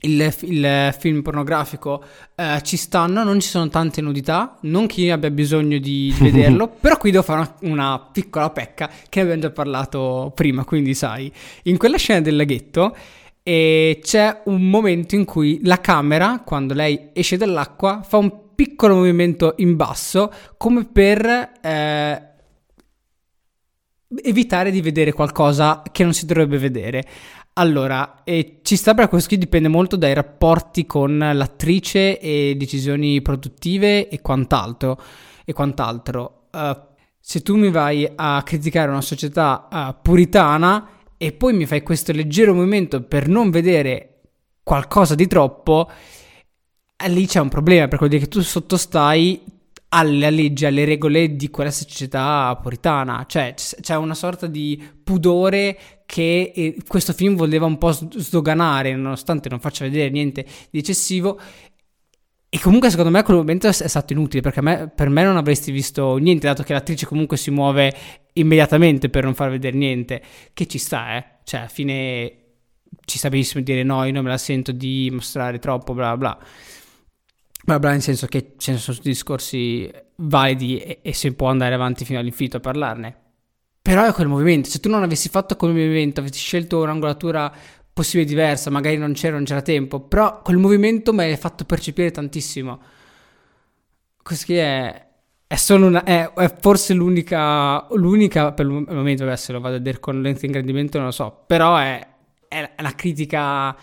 il, 0.00 0.34
il 0.40 0.94
film 0.98 1.22
pornografico 1.22 2.04
eh, 2.34 2.60
ci 2.62 2.76
stanno, 2.76 3.24
non 3.24 3.40
ci 3.40 3.48
sono 3.48 3.68
tante 3.68 4.00
nudità, 4.00 4.58
non 4.62 4.86
che 4.86 5.00
io 5.00 5.14
abbia 5.14 5.30
bisogno 5.30 5.78
di, 5.78 6.14
di 6.16 6.24
vederlo, 6.30 6.68
però 6.68 6.96
qui 6.98 7.10
devo 7.10 7.22
fare 7.22 7.40
una, 7.60 7.72
una, 7.72 8.08
piccola 8.12 8.50
pecca 8.50 8.90
che 9.08 9.20
abbiamo 9.20 9.40
già 9.40 9.50
parlato 9.50 10.30
prima, 10.34 10.64
quindi 10.64 10.94
sai, 10.94 11.32
in 11.64 11.78
quella 11.78 11.96
scena 11.96 12.20
del 12.20 12.36
laghetto 12.36 12.94
eh, 13.42 13.98
c'è 14.02 14.42
un 14.44 14.68
momento 14.68 15.14
in 15.14 15.24
cui 15.24 15.60
la 15.64 15.80
camera, 15.80 16.42
quando 16.44 16.74
lei 16.74 17.08
esce 17.12 17.36
dall'acqua, 17.36 18.02
fa 18.06 18.18
un 18.18 18.46
piccolo 18.58 18.96
movimento 18.96 19.54
in 19.58 19.76
basso 19.76 20.32
come 20.56 20.84
per 20.84 21.24
eh, 21.62 22.22
evitare 24.24 24.72
di 24.72 24.80
vedere 24.80 25.12
qualcosa 25.12 25.80
che 25.92 26.02
non 26.02 26.12
si 26.12 26.26
dovrebbe 26.26 26.58
vedere. 26.58 27.06
Allora, 27.52 28.24
eh, 28.24 28.58
ci 28.62 28.74
sta 28.74 28.94
per 28.94 29.08
questo 29.08 29.28
qui 29.28 29.38
dipende 29.38 29.68
molto 29.68 29.94
dai 29.94 30.12
rapporti 30.12 30.86
con 30.86 31.18
l'attrice 31.18 32.18
e 32.18 32.56
decisioni 32.58 33.22
produttive 33.22 34.08
e 34.08 34.20
quant'altro. 34.20 35.00
E 35.44 35.52
quant'altro. 35.52 36.48
Uh, 36.50 36.76
se 37.20 37.42
tu 37.42 37.56
mi 37.56 37.70
vai 37.70 38.10
a 38.12 38.42
criticare 38.44 38.90
una 38.90 39.00
società 39.00 39.68
uh, 39.70 40.02
puritana 40.02 40.88
e 41.16 41.30
poi 41.30 41.52
mi 41.52 41.64
fai 41.64 41.82
questo 41.82 42.10
leggero 42.10 42.54
movimento 42.54 43.04
per 43.04 43.28
non 43.28 43.50
vedere 43.50 44.22
qualcosa 44.64 45.14
di 45.14 45.28
troppo, 45.28 45.88
lì 47.06 47.26
c'è 47.26 47.40
un 47.40 47.48
problema, 47.48 47.82
perché 47.82 47.98
vuol 47.98 48.10
dire 48.10 48.22
che 48.22 48.28
tu 48.28 48.40
sottostai 48.40 49.56
alle 49.90 50.30
leggi, 50.30 50.66
alle 50.66 50.84
regole 50.84 51.36
di 51.36 51.48
quella 51.48 51.70
società 51.70 52.58
puritana, 52.60 53.24
cioè 53.26 53.54
c'è 53.54 53.96
una 53.96 54.14
sorta 54.14 54.46
di 54.46 54.82
pudore 55.02 56.02
che 56.04 56.52
eh, 56.54 56.76
questo 56.86 57.12
film 57.12 57.36
voleva 57.36 57.66
un 57.66 57.78
po' 57.78 57.92
sdoganare, 57.92 58.94
nonostante 58.94 59.48
non 59.48 59.60
faccia 59.60 59.84
vedere 59.84 60.10
niente 60.10 60.44
di 60.70 60.78
eccessivo. 60.78 61.38
E 62.50 62.58
comunque 62.60 62.88
secondo 62.88 63.10
me 63.10 63.22
quel 63.22 63.36
momento 63.36 63.68
è 63.68 63.72
stato 63.72 64.14
inutile 64.14 64.40
perché 64.40 64.62
me, 64.62 64.90
per 64.94 65.10
me 65.10 65.22
non 65.22 65.36
avresti 65.36 65.70
visto 65.70 66.16
niente, 66.16 66.46
dato 66.46 66.62
che 66.62 66.72
l'attrice 66.72 67.04
comunque 67.06 67.36
si 67.36 67.50
muove 67.50 67.94
immediatamente 68.34 69.10
per 69.10 69.24
non 69.24 69.34
far 69.34 69.50
vedere 69.50 69.76
niente, 69.76 70.22
che 70.54 70.66
ci 70.66 70.78
sta, 70.78 71.16
eh. 71.16 71.24
Cioè, 71.44 71.60
alla 71.60 71.68
fine 71.68 72.32
ci 73.04 73.18
sta 73.18 73.28
benissimo 73.28 73.62
dire 73.62 73.82
no, 73.82 74.04
io 74.04 74.12
non 74.12 74.24
me 74.24 74.30
la 74.30 74.38
sento 74.38 74.72
di 74.72 75.10
mostrare 75.12 75.58
troppo, 75.58 75.92
bla 75.94 76.16
bla. 76.16 76.38
Bla, 77.76 77.90
nel 77.90 78.00
senso 78.00 78.26
che 78.26 78.54
ce 78.56 78.72
ne 78.72 78.78
sono 78.78 78.96
discorsi 79.02 79.90
validi 80.16 80.78
e, 80.78 81.00
e 81.02 81.12
si 81.12 81.30
può 81.34 81.48
andare 81.48 81.74
avanti 81.74 82.06
fino 82.06 82.18
all'infinito 82.18 82.56
a 82.56 82.60
parlarne. 82.60 83.16
Però 83.82 84.06
è 84.06 84.12
quel 84.12 84.26
movimento, 84.26 84.70
se 84.70 84.80
tu 84.80 84.88
non 84.88 85.02
avessi 85.02 85.28
fatto 85.28 85.54
quel 85.56 85.72
movimento, 85.72 86.20
avessi 86.20 86.38
scelto 86.38 86.80
un'angolatura 86.80 87.52
possibile 87.92 88.26
diversa, 88.26 88.70
magari 88.70 88.96
non 88.96 89.12
c'era, 89.12 89.34
non 89.34 89.44
c'era 89.44 89.60
tempo, 89.60 90.00
però 90.00 90.40
quel 90.40 90.56
movimento 90.56 91.12
mi 91.12 91.30
ha 91.30 91.36
fatto 91.36 91.64
percepire 91.64 92.10
tantissimo. 92.10 92.80
Questo 94.22 94.52
è, 94.52 95.06
è, 95.46 95.56
solo 95.56 95.88
una, 95.88 96.04
è, 96.04 96.32
è 96.32 96.54
forse 96.60 96.94
l'unica, 96.94 97.86
l'unica 97.90 98.52
per 98.52 98.64
il 98.64 98.86
momento, 98.88 99.26
vabbè, 99.26 99.36
se 99.36 99.52
lo 99.52 99.60
vado 99.60 99.74
a 99.74 99.78
vedere 99.78 100.00
con 100.00 100.22
lente 100.22 100.46
ingrandimento 100.46 100.96
non 100.96 101.08
lo 101.08 101.12
so, 101.12 101.44
però 101.46 101.76
è, 101.76 102.06
è 102.48 102.70
una 102.78 102.94
critica 102.94 103.76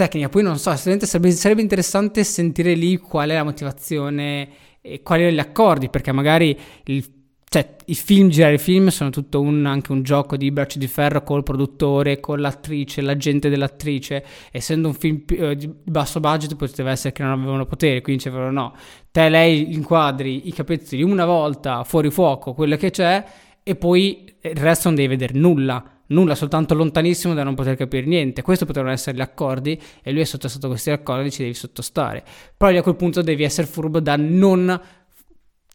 tecnica. 0.00 0.28
Poi 0.28 0.42
non 0.42 0.58
so, 0.58 0.74
sarebbe, 0.76 1.06
sarebbe 1.06 1.60
interessante 1.60 2.24
sentire 2.24 2.74
lì 2.74 2.96
qual 2.96 3.28
è 3.28 3.34
la 3.34 3.44
motivazione 3.44 4.48
e 4.80 5.02
quali 5.02 5.22
sono 5.22 5.34
gli 5.34 5.38
accordi, 5.38 5.90
perché 5.90 6.12
magari 6.12 6.58
il 6.84 7.18
cioè, 7.52 7.74
i 7.86 7.96
film, 7.96 8.28
girare 8.28 8.54
i 8.54 8.58
film 8.58 8.90
sono 8.90 9.10
tutto 9.10 9.40
un, 9.40 9.66
anche 9.66 9.90
un 9.90 10.04
gioco 10.04 10.36
di 10.36 10.52
braccio 10.52 10.78
di 10.78 10.86
ferro 10.86 11.24
col 11.24 11.42
produttore, 11.42 12.20
con 12.20 12.38
l'attrice, 12.38 13.00
l'agente 13.00 13.48
dell'attrice. 13.48 14.24
Essendo 14.52 14.86
un 14.86 14.94
film 14.94 15.24
eh, 15.26 15.56
di 15.56 15.68
basso 15.82 16.20
budget, 16.20 16.54
poteva 16.54 16.92
essere 16.92 17.12
che 17.12 17.24
non 17.24 17.32
avevano 17.32 17.66
potere, 17.66 18.02
quindi 18.02 18.22
dicevano 18.22 18.52
no, 18.52 18.76
te 19.10 19.28
lei 19.28 19.74
inquadri 19.74 20.46
i 20.46 20.52
capezzoli 20.52 21.02
una 21.02 21.24
volta 21.24 21.82
fuori 21.82 22.08
fuoco, 22.12 22.54
quello 22.54 22.76
che 22.76 22.90
c'è, 22.90 23.24
e 23.64 23.74
poi 23.74 24.32
il 24.42 24.56
resto 24.56 24.86
non 24.86 24.94
devi 24.94 25.08
vedere 25.08 25.36
nulla. 25.36 25.99
Nulla, 26.10 26.34
soltanto 26.34 26.74
lontanissimo 26.74 27.34
da 27.34 27.42
non 27.42 27.54
poter 27.54 27.76
capire 27.76 28.06
niente. 28.06 28.42
Questo 28.42 28.66
potevano 28.66 28.92
essere 28.92 29.16
gli 29.16 29.20
accordi 29.20 29.80
e 30.02 30.12
lui 30.12 30.20
è 30.20 30.24
sottostato 30.24 30.68
questi 30.68 30.90
accordi, 30.90 31.30
ci 31.30 31.42
devi 31.42 31.54
sottostare. 31.54 32.24
Però 32.56 32.76
a 32.76 32.82
quel 32.82 32.96
punto 32.96 33.22
devi 33.22 33.44
essere 33.44 33.66
furbo 33.66 34.00
da 34.00 34.16
non 34.16 34.80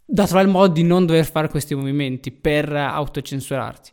da 0.07 0.25
trovare 0.25 0.45
il 0.45 0.53
modo 0.53 0.71
di 0.71 0.83
non 0.83 1.05
dover 1.05 1.25
fare 1.25 1.49
questi 1.49 1.73
movimenti 1.73 2.31
per 2.31 2.71
autocensurarti. 2.71 3.91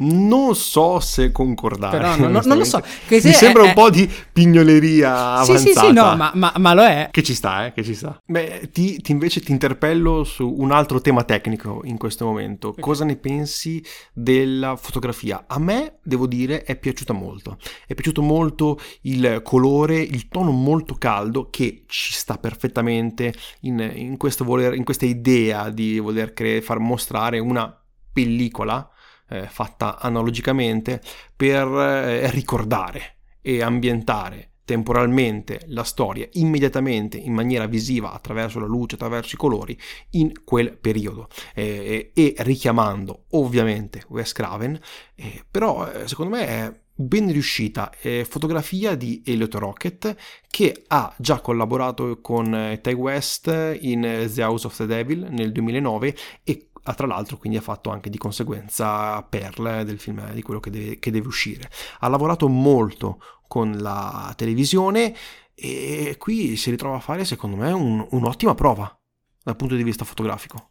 Non 0.00 0.54
so 0.54 0.98
se 1.00 1.30
concordare. 1.30 1.98
Però 1.98 2.16
no, 2.16 2.28
no, 2.28 2.40
non 2.44 2.58
lo 2.58 2.64
so. 2.64 2.82
Mi 3.08 3.20
sembra 3.20 3.64
è, 3.64 3.66
un 3.66 3.74
po' 3.74 3.90
di 3.90 4.10
pignoleria 4.32 5.32
avanzata. 5.32 5.58
Sì, 5.58 5.66
sì, 5.66 5.78
sì, 5.78 5.92
no, 5.92 6.16
ma, 6.16 6.30
ma, 6.34 6.52
ma, 6.56 6.74
lo 6.74 6.82
è. 6.82 7.08
Che 7.10 7.22
ci 7.22 7.34
sta, 7.34 7.66
eh, 7.66 7.72
che 7.72 7.84
ci 7.84 7.94
sta. 7.94 8.18
Beh, 8.24 8.70
ti, 8.72 9.00
ti 9.00 9.12
invece 9.12 9.40
ti 9.40 9.52
interpello 9.52 10.24
su 10.24 10.54
un 10.58 10.70
altro 10.72 11.00
tema 11.00 11.24
tecnico 11.24 11.82
in 11.84 11.98
questo 11.98 12.24
momento. 12.24 12.68
Okay. 12.68 12.82
Cosa 12.82 13.04
ne 13.04 13.16
pensi 13.16 13.84
della 14.12 14.76
fotografia? 14.76 15.44
A 15.46 15.58
me, 15.58 15.98
devo 16.02 16.26
dire, 16.26 16.62
è 16.62 16.76
piaciuta 16.76 17.12
molto. 17.12 17.58
È 17.86 17.94
piaciuto 17.94 18.22
molto 18.22 18.78
il 19.02 19.40
colore, 19.42 19.98
il 20.00 20.28
tono 20.28 20.50
molto 20.50 20.94
caldo 20.94 21.48
che 21.50 21.84
ci 21.86 22.12
sta 22.12 22.38
perfettamente 22.38 23.34
in, 23.60 23.78
in, 23.94 24.16
voler, 24.38 24.74
in 24.74 24.84
questa 24.84 25.04
idea 25.04 25.68
di 25.68 25.98
voler 25.98 26.32
cre- 26.32 26.62
far 26.62 26.78
mostrare 26.78 27.38
una 27.38 27.74
pellicola 28.12 28.88
eh, 29.30 29.46
fatta 29.46 29.98
analogicamente 29.98 31.00
per 31.34 31.66
eh, 31.66 32.30
ricordare 32.30 33.16
e 33.40 33.62
ambientare 33.62 34.50
temporalmente 34.70 35.62
la 35.66 35.82
storia 35.82 36.28
immediatamente 36.34 37.16
in 37.16 37.32
maniera 37.32 37.66
visiva 37.66 38.12
attraverso 38.12 38.60
la 38.60 38.66
luce, 38.66 38.94
attraverso 38.94 39.34
i 39.34 39.38
colori 39.38 39.76
in 40.10 40.44
quel 40.44 40.76
periodo. 40.78 41.28
Eh, 41.54 42.12
e 42.14 42.34
richiamando 42.38 43.24
ovviamente 43.30 44.04
Wes 44.08 44.32
Craven 44.32 44.78
eh, 45.16 45.44
però 45.50 45.90
eh, 45.90 46.06
secondo 46.06 46.36
me 46.36 46.46
è 46.46 46.80
ben 46.94 47.32
riuscita. 47.32 47.92
Eh, 48.00 48.24
fotografia 48.28 48.94
di 48.94 49.22
Elliot 49.24 49.54
Rocket 49.54 50.16
che 50.48 50.84
ha 50.86 51.12
già 51.18 51.40
collaborato 51.40 52.20
con 52.20 52.54
eh, 52.54 52.80
Ty 52.80 52.92
West 52.92 53.76
in 53.80 54.28
The 54.32 54.42
House 54.42 54.66
of 54.66 54.76
the 54.76 54.86
Devil 54.86 55.26
nel 55.30 55.50
2009 55.50 56.16
e 56.44 56.69
Ah, 56.84 56.94
tra 56.94 57.06
l'altro 57.06 57.36
quindi 57.36 57.58
ha 57.58 57.62
fatto 57.62 57.90
anche 57.90 58.08
di 58.08 58.16
conseguenza 58.16 59.22
Pearl 59.22 59.84
del 59.84 59.98
film 59.98 60.32
di 60.32 60.42
quello 60.42 60.60
che 60.60 60.70
deve, 60.70 60.98
che 60.98 61.10
deve 61.10 61.26
uscire. 61.26 61.70
Ha 62.00 62.08
lavorato 62.08 62.48
molto 62.48 63.22
con 63.46 63.72
la 63.78 64.32
televisione 64.36 65.14
e 65.54 66.16
qui 66.18 66.56
si 66.56 66.70
ritrova 66.70 66.96
a 66.96 67.00
fare 67.00 67.24
secondo 67.24 67.56
me 67.56 67.70
un, 67.72 68.06
un'ottima 68.10 68.54
prova 68.54 68.98
dal 69.42 69.56
punto 69.56 69.74
di 69.74 69.82
vista 69.82 70.04
fotografico. 70.04 70.68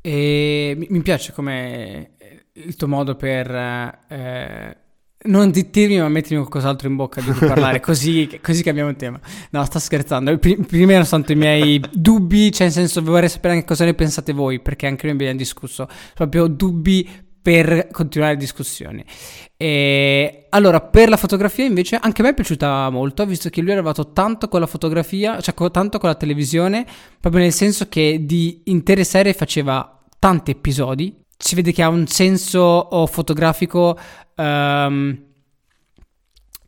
E 0.00 0.76
mi 0.88 1.02
piace 1.02 1.32
come 1.32 2.14
il 2.52 2.76
tuo 2.76 2.86
modo 2.86 3.16
per 3.16 3.50
eh, 3.50 4.83
non 5.26 5.50
dittirmi, 5.50 5.98
ma 5.98 6.08
mettermi 6.08 6.38
qualcos'altro 6.38 6.88
in 6.88 6.96
bocca 6.96 7.20
di 7.20 7.30
cui 7.30 7.46
parlare, 7.46 7.80
così, 7.80 8.38
così 8.42 8.62
cambiamo 8.62 8.90
il 8.90 8.96
tema. 8.96 9.18
No, 9.50 9.64
sto 9.64 9.78
scherzando. 9.78 10.36
Prima 10.38 10.90
erano 10.90 11.04
soltanto 11.04 11.32
i 11.32 11.36
miei 11.36 11.82
dubbi, 11.92 12.52
cioè 12.52 12.66
nel 12.66 12.72
senso 12.72 13.02
vorrei 13.02 13.28
sapere 13.28 13.54
anche 13.54 13.66
cosa 13.66 13.84
ne 13.84 13.94
pensate 13.94 14.32
voi, 14.32 14.60
perché 14.60 14.86
anche 14.86 15.06
noi 15.06 15.14
abbiamo 15.14 15.36
discusso. 15.36 15.88
Proprio 16.14 16.46
dubbi 16.46 17.08
per 17.44 17.88
continuare 17.90 18.32
le 18.32 18.38
discussioni. 18.38 19.04
E 19.56 20.46
allora, 20.50 20.80
per 20.80 21.08
la 21.08 21.18
fotografia 21.18 21.64
invece 21.64 21.96
anche 21.96 22.22
a 22.22 22.24
me 22.24 22.30
è 22.30 22.34
piaciuta 22.34 22.88
molto, 22.90 23.26
visto 23.26 23.50
che 23.50 23.60
lui 23.60 23.70
è 23.70 23.74
arrivato 23.74 24.12
tanto 24.12 24.48
con 24.48 24.60
la 24.60 24.66
fotografia, 24.66 25.40
cioè 25.40 25.54
tanto 25.70 25.98
con 25.98 26.08
la 26.08 26.14
televisione, 26.14 26.86
proprio 27.20 27.42
nel 27.42 27.52
senso 27.52 27.88
che 27.88 28.20
di 28.22 28.62
intere 28.64 29.04
serie 29.04 29.34
faceva 29.34 30.02
tanti 30.18 30.52
episodi. 30.52 31.23
Si 31.44 31.54
vede 31.54 31.72
che 31.72 31.82
ha 31.82 31.90
un 31.90 32.06
senso 32.06 32.58
oh, 32.60 33.06
fotografico 33.06 33.98
um, 34.36 35.24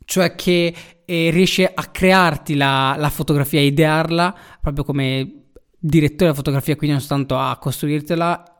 cioè 0.05 0.35
che 0.35 0.71
eh, 1.03 1.29
riesce 1.31 1.65
a 1.65 1.85
crearti 1.85 2.53
la, 2.53 2.93
la 2.95 3.09
fotografia, 3.09 3.59
a 3.59 3.63
idearla 3.63 4.37
proprio 4.61 4.83
come 4.83 5.45
direttore 5.79 6.25
della 6.25 6.35
fotografia, 6.35 6.75
quindi 6.75 6.95
non 6.95 7.03
soltanto 7.03 7.39
a 7.39 7.57
costruirtela, 7.57 8.57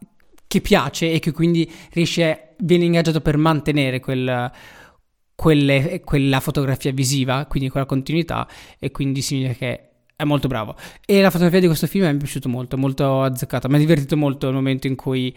che 0.47 0.59
piace 0.61 1.11
e 1.11 1.19
che 1.19 1.31
quindi 1.31 1.71
riesce, 1.91 2.55
viene 2.61 2.85
ingaggiato 2.85 3.21
per 3.21 3.37
mantenere 3.37 3.99
quel, 3.99 4.51
quelle, 5.35 6.01
quella 6.03 6.39
fotografia 6.39 6.91
visiva, 6.93 7.45
quindi 7.45 7.69
quella 7.69 7.85
continuità, 7.85 8.47
e 8.79 8.89
quindi 8.89 9.21
significa 9.21 9.53
che 9.53 9.89
è 10.15 10.23
molto 10.23 10.47
bravo. 10.47 10.75
E 11.05 11.21
la 11.21 11.29
fotografia 11.29 11.59
di 11.59 11.67
questo 11.67 11.85
film 11.85 12.05
mi 12.05 12.15
è 12.15 12.17
piaciuto 12.17 12.49
molto, 12.49 12.75
molto 12.75 13.21
azzeccata. 13.21 13.69
Mi 13.69 13.75
ha 13.75 13.77
divertito 13.77 14.17
molto 14.17 14.47
il 14.47 14.55
momento 14.55 14.87
in 14.87 14.95
cui 14.95 15.31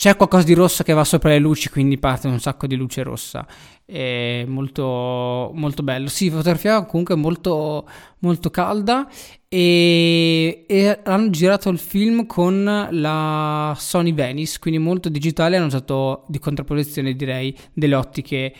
c'è 0.00 0.16
qualcosa 0.16 0.44
di 0.44 0.54
rosso 0.54 0.82
che 0.82 0.94
va 0.94 1.04
sopra 1.04 1.28
le 1.28 1.38
luci, 1.38 1.68
quindi 1.68 1.98
parte 1.98 2.26
un 2.26 2.40
sacco 2.40 2.66
di 2.66 2.74
luce 2.74 3.02
rossa. 3.02 3.46
È 3.84 4.46
molto, 4.46 5.50
molto 5.52 5.82
bello. 5.82 6.08
Sì, 6.08 6.30
fotografia 6.30 6.86
comunque 6.86 7.16
molto, 7.16 7.86
molto 8.20 8.48
calda. 8.48 9.06
E, 9.46 10.64
e, 10.66 11.00
hanno 11.04 11.28
girato 11.28 11.68
il 11.68 11.78
film 11.78 12.24
con 12.24 12.88
la 12.90 13.74
Sony 13.76 14.14
Venice, 14.14 14.58
quindi 14.58 14.80
molto 14.80 15.10
digitale. 15.10 15.58
Hanno 15.58 15.66
usato 15.66 16.24
di 16.28 16.38
contrapposizione, 16.38 17.12
direi, 17.14 17.54
delle 17.74 17.94
ottiche 17.94 18.54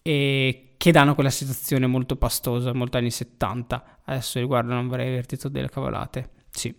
e, 0.00 0.76
che 0.78 0.92
danno 0.92 1.14
quella 1.14 1.28
situazione 1.28 1.86
molto 1.86 2.16
pastosa, 2.16 2.72
molto 2.72 2.96
anni 2.96 3.10
70. 3.10 3.98
Adesso 4.06 4.38
riguardo, 4.38 4.72
non 4.72 4.88
vorrei 4.88 5.08
aver 5.08 5.26
detto 5.26 5.50
delle 5.50 5.68
cavolate. 5.68 6.30
Sì. 6.50 6.74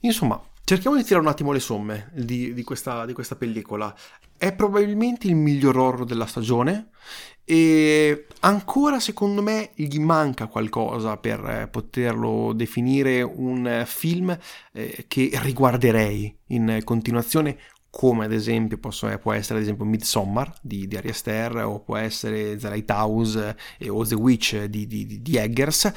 Insomma, 0.00 0.42
Cerchiamo 0.68 0.98
di 0.98 1.02
tirare 1.02 1.24
un 1.24 1.30
attimo 1.30 1.52
le 1.52 1.60
somme 1.60 2.10
di, 2.12 2.52
di, 2.52 2.62
questa, 2.62 3.06
di, 3.06 3.14
questa, 3.14 3.36
pellicola. 3.36 3.94
È 4.36 4.52
probabilmente 4.52 5.26
il 5.26 5.34
miglior 5.34 5.78
horror 5.78 6.04
della 6.04 6.26
stagione 6.26 6.90
e 7.42 8.26
ancora 8.40 9.00
secondo 9.00 9.40
me 9.40 9.70
gli 9.76 9.98
manca 9.98 10.46
qualcosa 10.46 11.16
per 11.16 11.70
poterlo 11.72 12.52
definire 12.52 13.22
un 13.22 13.82
film 13.86 14.36
eh, 14.72 15.06
che 15.08 15.30
riguarderei 15.42 16.36
in 16.48 16.82
continuazione 16.84 17.56
come 17.88 18.26
ad 18.26 18.32
esempio 18.34 18.76
posso, 18.76 19.08
può 19.22 19.32
essere 19.32 19.60
ad 19.60 19.64
esempio 19.64 19.86
Midsommar 19.86 20.52
di, 20.60 20.86
di 20.86 20.98
Ari 20.98 21.08
Aster 21.08 21.64
o 21.64 21.80
può 21.80 21.96
essere 21.96 22.56
The 22.56 22.68
Lighthouse 22.68 23.56
eh, 23.78 23.88
o 23.88 24.04
The 24.04 24.16
Witch 24.16 24.64
di, 24.64 24.86
di, 24.86 25.22
di 25.22 25.36
Eggers 25.38 25.92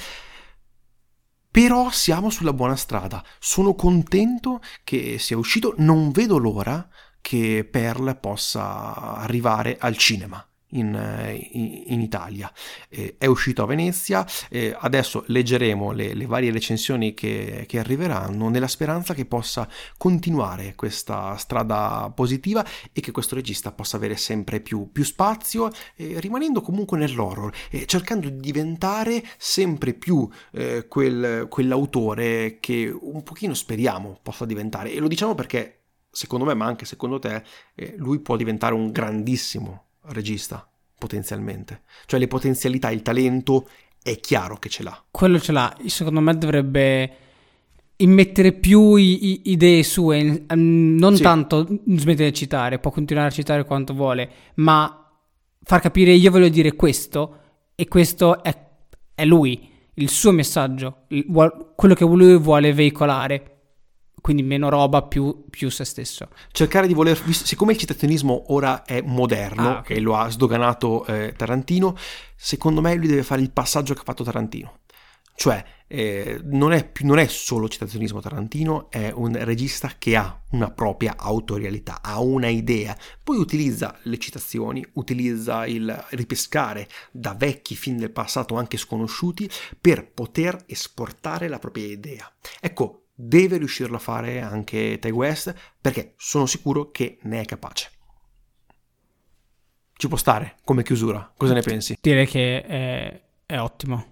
però 1.51 1.91
siamo 1.91 2.29
sulla 2.29 2.53
buona 2.53 2.75
strada. 2.75 3.23
Sono 3.37 3.75
contento 3.75 4.61
che 4.83 5.19
sia 5.19 5.37
uscito, 5.37 5.75
non 5.77 6.11
vedo 6.11 6.37
l'ora 6.37 6.87
che 7.19 7.67
Pearl 7.69 8.17
possa 8.19 8.95
arrivare 9.17 9.77
al 9.79 9.97
cinema 9.97 10.43
in, 10.71 10.95
eh, 10.95 11.49
in, 11.87 12.01
Italia. 12.01 12.51
Eh, 12.89 13.15
è 13.17 13.25
uscito 13.25 13.63
a 13.63 13.65
Venezia, 13.65 14.25
eh, 14.49 14.75
adesso 14.77 15.23
leggeremo 15.27 15.91
le, 15.91 16.13
le 16.13 16.25
varie 16.25 16.51
recensioni 16.51 17.13
che, 17.13 17.65
che, 17.67 17.79
arriveranno 17.79 18.49
nella 18.49 18.67
speranza 18.67 19.13
che 19.13 19.25
possa 19.25 19.67
continuare 19.97 20.75
questa 20.75 21.35
strada 21.37 22.11
positiva 22.13 22.65
e 22.91 23.01
che 23.01 23.11
questo 23.11 23.35
regista 23.35 23.71
possa 23.71 23.97
avere 23.97 24.15
sempre 24.17 24.59
più, 24.59 24.91
più 24.91 25.03
spazio, 25.03 25.69
eh, 25.95 26.19
rimanendo 26.19 26.61
comunque 26.61 26.97
nell'horror 26.97 27.53
e 27.69 27.85
cercando 27.85 28.29
di 28.29 28.39
diventare 28.39 29.23
sempre 29.37 29.93
più 29.93 30.27
eh, 30.51 30.87
quel, 30.87 31.47
quell'autore 31.49 32.57
che 32.59 32.93
un 32.99 33.23
pochino 33.23 33.53
speriamo 33.53 34.19
possa 34.21 34.45
diventare. 34.45 34.91
E 34.91 34.99
lo 34.99 35.07
diciamo 35.07 35.35
perché 35.35 35.77
secondo 36.11 36.45
me, 36.45 36.53
ma 36.53 36.65
anche 36.65 36.85
secondo 36.85 37.19
te, 37.19 37.43
eh, 37.73 37.95
lui 37.97 38.19
può 38.19 38.35
diventare 38.35 38.73
un 38.73 38.91
grandissimo 38.91 39.85
regista, 40.07 40.67
potenzialmente. 40.97 41.81
Cioè 42.05 42.19
le 42.19 42.27
potenzialità, 42.27 42.89
il 42.91 43.01
talento 43.01 43.67
è 44.01 44.19
chiaro 44.19 44.57
che 44.57 44.69
ce 44.69 44.83
l'ha. 44.83 45.03
Quello 45.11 45.39
ce 45.39 45.51
l'ha, 45.51 45.75
secondo 45.85 46.19
me 46.19 46.37
dovrebbe 46.37 47.15
immettere 47.97 48.53
più 48.53 48.95
i, 48.95 49.29
i, 49.29 49.41
idee 49.51 49.83
sue, 49.83 50.45
non 50.55 51.15
sì. 51.15 51.21
tanto 51.21 51.67
smettere 51.85 52.31
di 52.31 52.35
citare, 52.35 52.79
può 52.79 52.91
continuare 52.91 53.27
a 53.29 53.31
citare 53.31 53.63
quanto 53.63 53.93
vuole, 53.93 54.29
ma 54.55 54.95
far 55.63 55.81
capire 55.81 56.11
io 56.13 56.31
voglio 56.31 56.49
dire 56.49 56.73
questo 56.73 57.37
e 57.75 57.87
questo 57.87 58.41
è, 58.43 58.55
è 59.13 59.25
lui. 59.25 59.69
il 59.95 60.09
suo 60.09 60.31
messaggio, 60.31 61.03
il, 61.09 61.25
quello 61.75 61.93
che 61.93 62.05
lui 62.05 62.37
vuole 62.37 62.73
veicolare. 62.73 63.60
Quindi 64.21 64.43
meno 64.43 64.69
roba, 64.69 65.01
più, 65.01 65.45
più 65.49 65.69
se 65.69 65.83
stesso. 65.83 66.29
Cercare 66.51 66.87
di 66.87 66.93
voler, 66.93 67.19
siccome 67.31 67.73
il 67.73 67.79
citazionismo 67.79 68.53
ora 68.53 68.83
è 68.83 69.01
moderno, 69.01 69.77
ah, 69.77 69.81
che 69.81 69.99
lo 69.99 70.15
ha 70.15 70.29
sdoganato 70.29 71.05
eh, 71.07 71.33
Tarantino, 71.35 71.95
secondo 72.35 72.81
me 72.81 72.93
lui 72.95 73.07
deve 73.07 73.23
fare 73.23 73.41
il 73.41 73.51
passaggio 73.51 73.93
che 73.93 74.01
ha 74.01 74.03
fatto 74.03 74.23
Tarantino 74.23 74.81
cioè, 75.41 75.63
eh, 75.87 76.39
non, 76.43 76.71
è 76.71 76.87
più, 76.87 77.05
non, 77.07 77.17
è 77.17 77.25
solo 77.25 77.67
citazionismo 77.67 78.21
Tarantino, 78.21 78.91
è 78.91 79.09
un 79.09 79.35
regista 79.43 79.93
che 79.97 80.15
ha 80.15 80.39
una 80.51 80.69
propria 80.69 81.15
autorialità, 81.17 82.03
ha 82.03 82.19
una 82.19 82.47
idea, 82.47 82.95
poi 83.23 83.37
utilizza 83.37 83.97
le 84.03 84.19
citazioni, 84.19 84.85
utilizza 84.93 85.65
il 85.65 86.05
ripescare 86.09 86.87
da 87.11 87.33
vecchi 87.33 87.75
film 87.75 87.97
del 87.97 88.11
passato 88.11 88.55
anche 88.55 88.77
sconosciuti 88.77 89.49
per 89.79 90.11
poter 90.11 90.63
esportare 90.67 91.47
la 91.47 91.57
propria 91.57 91.87
idea. 91.87 92.31
Ecco, 92.59 93.00
deve 93.21 93.57
riuscirlo 93.57 93.97
a 93.97 93.99
fare 93.99 94.39
anche 94.41 94.97
Ty 94.99 95.11
West 95.11 95.53
perché 95.79 96.15
sono 96.17 96.45
sicuro 96.45 96.91
che 96.91 97.19
ne 97.23 97.41
è 97.41 97.45
capace. 97.45 97.89
Ci 99.93 100.07
può 100.07 100.15
stare 100.17 100.57
come 100.63 100.83
chiusura, 100.83 101.33
cosa 101.37 101.53
ne 101.53 101.61
pensi? 101.61 101.97
Direi 102.01 102.25
che 102.25 102.63
è, 102.63 103.21
è 103.45 103.59
ottimo. 103.59 104.07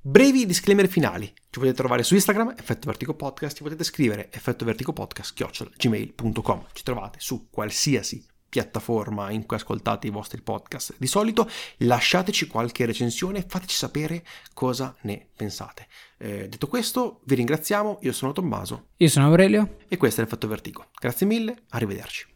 Brevi 0.00 0.46
disclaimer 0.46 0.88
finali. 0.88 1.26
Ci 1.26 1.58
potete 1.58 1.74
trovare 1.74 2.02
su 2.02 2.14
Instagram, 2.14 2.54
Effetto 2.56 2.86
Vertigo 2.86 3.12
Podcast, 3.14 3.56
ci 3.56 3.62
potete 3.62 3.84
scrivere 3.84 4.32
effettoverticopodcast.gmail.com 4.32 6.66
Ci 6.72 6.82
trovate 6.82 7.18
su 7.20 7.50
qualsiasi 7.50 8.24
piattaforma 8.48 9.30
in 9.30 9.46
cui 9.46 9.56
ascoltate 9.56 10.06
i 10.06 10.10
vostri 10.10 10.40
podcast 10.40 10.94
di 10.98 11.06
solito. 11.06 11.48
Lasciateci 11.78 12.46
qualche 12.46 12.86
recensione, 12.86 13.44
fateci 13.46 13.76
sapere 13.76 14.24
cosa 14.54 14.94
ne 15.02 15.26
pensate. 15.34 15.86
Eh, 16.18 16.48
detto 16.48 16.66
questo, 16.66 17.20
vi 17.24 17.34
ringraziamo. 17.34 17.98
Io 18.02 18.12
sono 18.12 18.32
Tommaso. 18.32 18.88
Io 18.96 19.08
sono 19.08 19.26
Aurelio. 19.26 19.78
E 19.88 19.96
questo 19.96 20.20
è 20.20 20.24
l'Effetto 20.24 20.48
Vertigo. 20.48 20.86
Grazie 20.98 21.26
mille, 21.26 21.64
arrivederci. 21.70 22.34